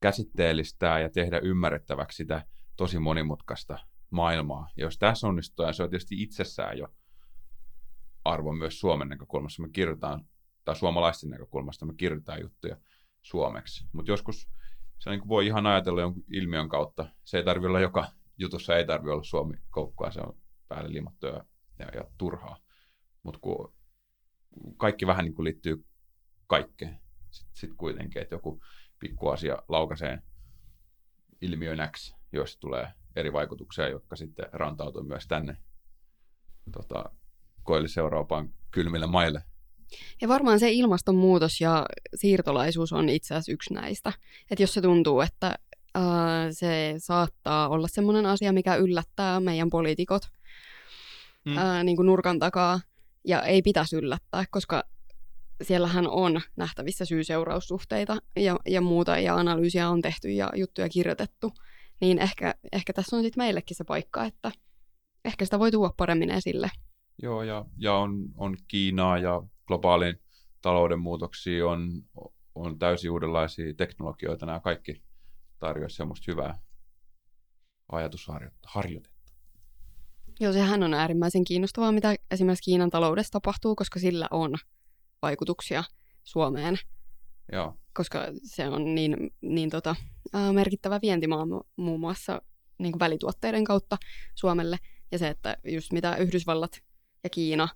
käsitteellistää 0.00 1.00
ja 1.00 1.10
tehdä 1.10 1.38
ymmärrettäväksi 1.38 2.16
sitä 2.16 2.46
tosi 2.76 2.98
monimutkaista 2.98 3.78
maailmaa. 4.10 4.68
Ja 4.76 4.84
jos 4.84 4.98
tässä 4.98 5.26
onnistuu, 5.26 5.66
ja 5.66 5.72
se 5.72 5.82
on 5.82 5.90
tietysti 5.90 6.22
itsessään 6.22 6.78
jo 6.78 6.88
arvo 8.28 8.52
myös 8.52 8.80
Suomen 8.80 9.08
näkökulmasta. 9.08 9.62
Me 9.62 9.68
kirjoitetaan, 9.68 10.24
tai 10.64 10.76
suomalaisten 10.76 11.30
näkökulmasta 11.30 11.86
me 11.86 11.94
kirjoitetaan 11.96 12.40
juttuja 12.40 12.76
suomeksi. 13.22 13.88
Mutta 13.92 14.10
joskus 14.10 14.50
se 14.98 15.10
niin 15.10 15.28
voi 15.28 15.46
ihan 15.46 15.66
ajatella 15.66 16.00
jonkun 16.00 16.24
ilmiön 16.32 16.68
kautta. 16.68 17.08
Se 17.24 17.38
ei 17.38 17.44
tarvitse 17.44 17.68
olla 17.68 17.80
joka 17.80 18.06
jutussa, 18.38 18.76
ei 18.76 18.86
tarvitse 18.86 19.12
olla 19.12 19.22
suomi-koukkua, 19.22 20.10
se 20.10 20.20
on 20.20 20.36
päälle 20.68 20.92
limattu 20.92 21.26
ja, 21.26 21.44
ja, 21.78 21.86
ja 21.94 22.04
turhaa. 22.18 22.58
Mutta 23.22 23.40
kun 23.40 23.74
kaikki 24.76 25.06
vähän 25.06 25.24
niin 25.24 25.34
kuin 25.34 25.44
liittyy 25.44 25.84
kaikkeen, 26.46 27.00
sitten 27.30 27.56
sit 27.56 27.70
kuitenkin, 27.76 28.22
että 28.22 28.34
joku 28.34 28.60
pikku 28.98 29.28
asia 29.28 29.62
laukaisee 29.68 30.22
ilmiön 31.40 31.78
X, 31.90 32.14
joista 32.32 32.60
tulee 32.60 32.92
eri 33.16 33.32
vaikutuksia, 33.32 33.88
jotka 33.88 34.16
sitten 34.16 34.46
rantautuu 34.52 35.02
myös 35.02 35.26
tänne 35.26 35.56
tota, 36.72 37.04
Euroopan 37.98 38.52
kylmille 38.70 39.06
maille. 39.06 39.42
Ja 40.20 40.28
varmaan 40.28 40.60
se 40.60 40.70
ilmastonmuutos 40.70 41.60
ja 41.60 41.86
siirtolaisuus 42.14 42.92
on 42.92 43.08
itse 43.08 43.34
asiassa 43.34 43.52
yksi 43.52 43.74
näistä. 43.74 44.12
Että 44.50 44.62
jos 44.62 44.74
se 44.74 44.80
tuntuu, 44.80 45.20
että 45.20 45.54
äh, 45.96 46.02
se 46.50 46.94
saattaa 46.98 47.68
olla 47.68 47.88
sellainen 47.88 48.26
asia, 48.26 48.52
mikä 48.52 48.74
yllättää 48.74 49.40
meidän 49.40 49.70
poliitikot 49.70 50.22
mm. 51.44 51.58
äh, 51.58 51.84
niin 51.84 51.96
kuin 51.96 52.06
nurkan 52.06 52.38
takaa, 52.38 52.80
ja 53.24 53.42
ei 53.42 53.62
pitäisi 53.62 53.96
yllättää, 53.96 54.44
koska 54.50 54.84
siellähän 55.62 56.08
on 56.08 56.40
nähtävissä 56.56 57.04
syy-seuraussuhteita 57.04 58.16
ja, 58.36 58.58
ja 58.66 58.80
muuta, 58.80 59.18
ja 59.18 59.36
analyysiä 59.36 59.88
on 59.88 60.02
tehty 60.02 60.30
ja 60.30 60.50
juttuja 60.56 60.88
kirjoitettu, 60.88 61.52
niin 62.00 62.18
ehkä, 62.18 62.54
ehkä 62.72 62.92
tässä 62.92 63.16
on 63.16 63.22
sitten 63.22 63.44
meillekin 63.44 63.76
se 63.76 63.84
paikka, 63.84 64.24
että 64.24 64.52
ehkä 65.24 65.44
sitä 65.44 65.58
voi 65.58 65.70
tuoda 65.70 65.94
paremmin 65.96 66.30
esille. 66.30 66.70
Joo, 67.22 67.42
ja, 67.42 67.64
ja 67.76 67.94
on, 67.94 68.28
on 68.36 68.56
Kiinaa 68.68 69.18
ja 69.18 69.42
globaalin 69.66 70.20
talouden 70.62 71.00
muutoksia, 71.00 71.68
on, 71.68 72.02
on 72.54 72.78
täysin 72.78 73.10
uudenlaisia 73.10 73.74
teknologioita. 73.74 74.46
Nämä 74.46 74.60
kaikki 74.60 75.02
tarjoaisivat 75.58 75.96
semmoista 75.96 76.32
hyvää 76.32 76.58
ajatusharjoitetta. 77.92 78.68
Joo, 80.40 80.52
sehän 80.52 80.82
on 80.82 80.94
äärimmäisen 80.94 81.44
kiinnostavaa, 81.44 81.92
mitä 81.92 82.14
esimerkiksi 82.30 82.64
Kiinan 82.64 82.90
taloudessa 82.90 83.32
tapahtuu, 83.32 83.76
koska 83.76 84.00
sillä 84.00 84.28
on 84.30 84.54
vaikutuksia 85.22 85.84
Suomeen. 86.24 86.76
Joo. 87.52 87.74
Koska 87.94 88.24
se 88.42 88.68
on 88.68 88.94
niin, 88.94 89.16
niin 89.40 89.70
tota, 89.70 89.96
merkittävä 90.52 90.98
vientimaa 91.02 91.46
muun 91.76 92.00
muassa 92.00 92.42
niin 92.78 92.92
kuin 92.92 93.00
välituotteiden 93.00 93.64
kautta 93.64 93.96
Suomelle. 94.34 94.76
Ja 95.12 95.18
se, 95.18 95.28
että 95.28 95.56
just 95.64 95.92
mitä 95.92 96.16
Yhdysvallat 96.16 96.82
ja 97.24 97.30
Kiina 97.30 97.68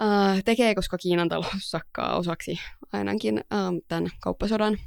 äh, 0.00 0.42
tekee, 0.44 0.74
koska 0.74 0.98
Kiinan 0.98 1.28
talous 1.28 1.70
sakkaa 1.70 2.16
osaksi 2.16 2.58
ainakin 2.92 3.38
äh, 3.38 3.58
tämän 3.88 4.10
kauppasodan 4.20 4.78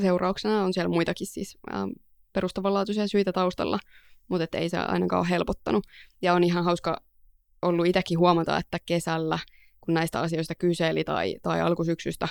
seurauksena. 0.00 0.64
On 0.64 0.74
siellä 0.74 0.88
muitakin 0.88 1.26
siis 1.26 1.58
äh, 1.72 1.80
perustavanlaatuisia 2.32 3.08
syitä 3.08 3.32
taustalla, 3.32 3.78
mutta 4.28 4.58
ei 4.58 4.68
se 4.68 4.78
ainakaan 4.78 5.20
ole 5.20 5.30
helpottanut. 5.30 5.86
Ja 6.22 6.34
on 6.34 6.44
ihan 6.44 6.64
hauska 6.64 7.02
ollut 7.62 7.86
itsekin 7.86 8.18
huomata, 8.18 8.58
että 8.58 8.78
kesällä, 8.86 9.38
kun 9.80 9.94
näistä 9.94 10.20
asioista 10.20 10.54
kyseli 10.54 11.04
tai, 11.04 11.36
tai 11.42 11.60
alkusyksystä 11.60 12.28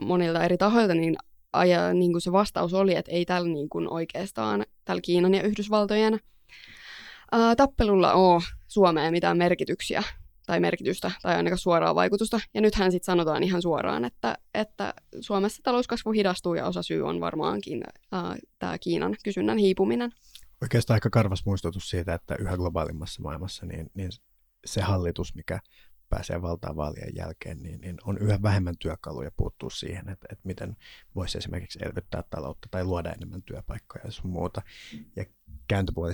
monilta 0.00 0.44
eri 0.44 0.56
tahoilta, 0.58 0.94
niin, 0.94 1.16
aja, 1.52 1.94
niin 1.94 2.12
kuin 2.12 2.22
se 2.22 2.32
vastaus 2.32 2.74
oli, 2.74 2.94
että 2.94 3.12
ei 3.12 3.24
tällä 3.24 3.48
niin 3.48 3.68
kuin 3.68 3.92
oikeastaan 3.92 4.66
tällä 4.84 5.00
Kiinan 5.00 5.34
ja 5.34 5.42
Yhdysvaltojen 5.42 6.20
ää, 7.32 7.56
tappelulla 7.56 8.12
ole 8.12 8.42
Suomeen 8.68 9.12
mitään 9.12 9.38
merkityksiä 9.38 10.02
tai 10.46 10.60
merkitystä 10.60 11.10
tai 11.22 11.36
ainakaan 11.36 11.58
suoraa 11.58 11.94
vaikutusta. 11.94 12.40
Ja 12.54 12.60
nythän 12.60 12.92
sitten 12.92 13.06
sanotaan 13.06 13.42
ihan 13.42 13.62
suoraan, 13.62 14.04
että, 14.04 14.38
että 14.54 14.94
Suomessa 15.20 15.62
talouskasvu 15.62 16.12
hidastuu 16.12 16.54
ja 16.54 16.66
osa 16.66 16.82
syy 16.82 17.02
on 17.02 17.20
varmaankin 17.20 17.84
tämä 18.58 18.78
Kiinan 18.78 19.16
kysynnän 19.24 19.58
hiipuminen. 19.58 20.12
Oikeastaan 20.62 20.96
aika 20.96 21.10
karvas 21.10 21.44
muistutus 21.46 21.90
siitä, 21.90 22.14
että 22.14 22.36
yhä 22.38 22.56
globaalimmassa 22.56 23.22
maailmassa 23.22 23.66
niin, 23.66 23.90
niin 23.94 24.10
se 24.66 24.80
hallitus, 24.80 25.34
mikä 25.34 25.60
pääsee 26.08 26.42
valtaan 26.42 26.76
vaalien 26.76 27.16
jälkeen, 27.16 27.62
niin, 27.62 27.80
niin 27.80 27.96
on 28.04 28.18
yhä 28.18 28.42
vähemmän 28.42 28.74
työkaluja 28.78 29.30
puuttua 29.36 29.70
siihen, 29.70 30.08
että, 30.08 30.26
että 30.32 30.46
miten 30.46 30.76
voisi 31.14 31.38
esimerkiksi 31.38 31.78
elvyttää 31.82 32.22
taloutta 32.30 32.68
tai 32.70 32.84
luoda 32.84 33.12
enemmän 33.12 33.42
työpaikkoja 33.42 34.04
ja 34.04 34.10
sun 34.10 34.30
muuta. 34.30 34.62
Ja 35.16 35.24
kääntöpuoli 35.68 36.12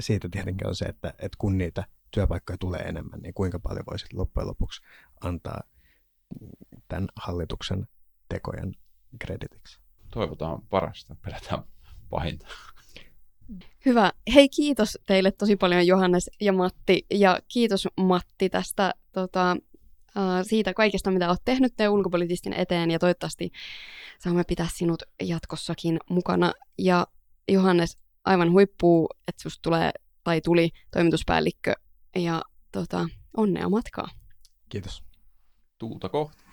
siitä 0.00 0.28
tietenkin 0.28 0.66
on 0.66 0.76
se, 0.76 0.84
että, 0.84 1.08
että 1.08 1.36
kun 1.38 1.58
niitä 1.58 1.84
työpaikkoja 2.10 2.58
tulee 2.58 2.80
enemmän, 2.80 3.20
niin 3.20 3.34
kuinka 3.34 3.58
paljon 3.58 3.84
voisi 3.90 4.06
loppujen 4.12 4.46
lopuksi 4.46 4.82
antaa 5.20 5.60
tämän 6.88 7.08
hallituksen 7.16 7.88
tekojen 8.28 8.74
kreditiksi. 9.18 9.80
Toivotaan 10.10 10.62
parasta, 10.62 11.16
pelätään 11.24 11.62
pahinta. 12.10 12.46
Hyvä. 13.86 14.12
Hei, 14.34 14.48
kiitos 14.48 14.98
teille 15.06 15.32
tosi 15.32 15.56
paljon 15.56 15.86
Johannes 15.86 16.30
ja 16.40 16.52
Matti. 16.52 17.06
Ja 17.10 17.38
kiitos 17.48 17.88
Matti 17.96 18.50
tästä 18.50 18.94
tota, 19.12 19.56
siitä 20.42 20.74
kaikesta, 20.74 21.10
mitä 21.10 21.28
olet 21.28 21.42
tehnyt 21.44 21.72
te 21.76 21.88
ulkopolitistin 21.88 22.52
eteen. 22.52 22.90
Ja 22.90 22.98
toivottavasti 22.98 23.50
saamme 24.18 24.44
pitää 24.44 24.68
sinut 24.74 25.02
jatkossakin 25.22 25.98
mukana. 26.10 26.52
Ja 26.78 27.06
Johannes, 27.48 27.98
aivan 28.28 28.52
huippuu, 28.52 29.08
että 29.28 29.42
susta 29.42 29.62
tulee 29.62 29.90
tai 30.24 30.40
tuli 30.40 30.70
toimituspäällikkö 30.90 31.72
ja 32.16 32.42
tota, 32.72 33.06
onnea 33.36 33.68
matkaa. 33.68 34.08
Kiitos. 34.68 35.04
Tuuta 35.78 36.08
kohti. 36.08 36.44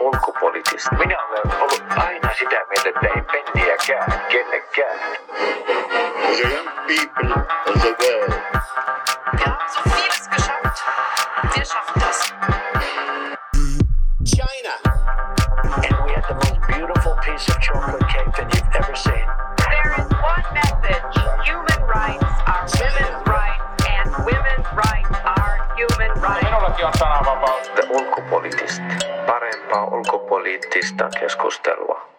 Ulkopoliittista. 0.00 0.96
Minä 0.96 1.26
olen 1.26 1.60
ollut 1.60 1.84
aina 1.96 2.30
sitä 2.38 2.56
mieltä, 2.68 2.88
että 2.88 3.06
ei 3.16 3.22
penniäkään 3.22 4.22
kenellekään. 4.32 4.98
The 6.36 6.42
young 6.42 6.68
people 6.86 7.42
of 7.66 7.82
the 7.82 7.96
world 8.00 8.40
Wir 9.38 9.46
haben 9.46 9.68
so 9.74 9.80
vieles 9.84 10.28
geschafft. 10.30 10.82
Wir 11.56 11.64
schaffen 11.64 11.99
piece 17.40 17.54
of 17.54 17.60
chocolate 17.62 18.08
cake 18.08 18.32
that 18.36 18.54
you've 18.54 18.74
ever 18.76 18.94
seen. 18.94 19.26
There 19.56 19.92
is 19.98 20.08
one 20.12 20.44
message. 20.52 21.16
Human 21.48 21.80
rights 21.88 22.24
are 22.44 22.68
women's 22.68 23.26
rights, 23.26 23.84
and 23.88 24.08
women's 24.28 24.68
rights 24.76 25.16
are 25.24 25.54
human 25.76 26.12
rights. 26.20 26.44
Minullakin 26.44 26.84
on 26.84 26.92
sananvapaus. 27.00 27.64
The 27.76 27.84
ulkopoliittista. 27.96 28.82
Parempaa 29.26 29.84
ulkopoliittista 29.84 31.08
keskustelua. 31.20 32.09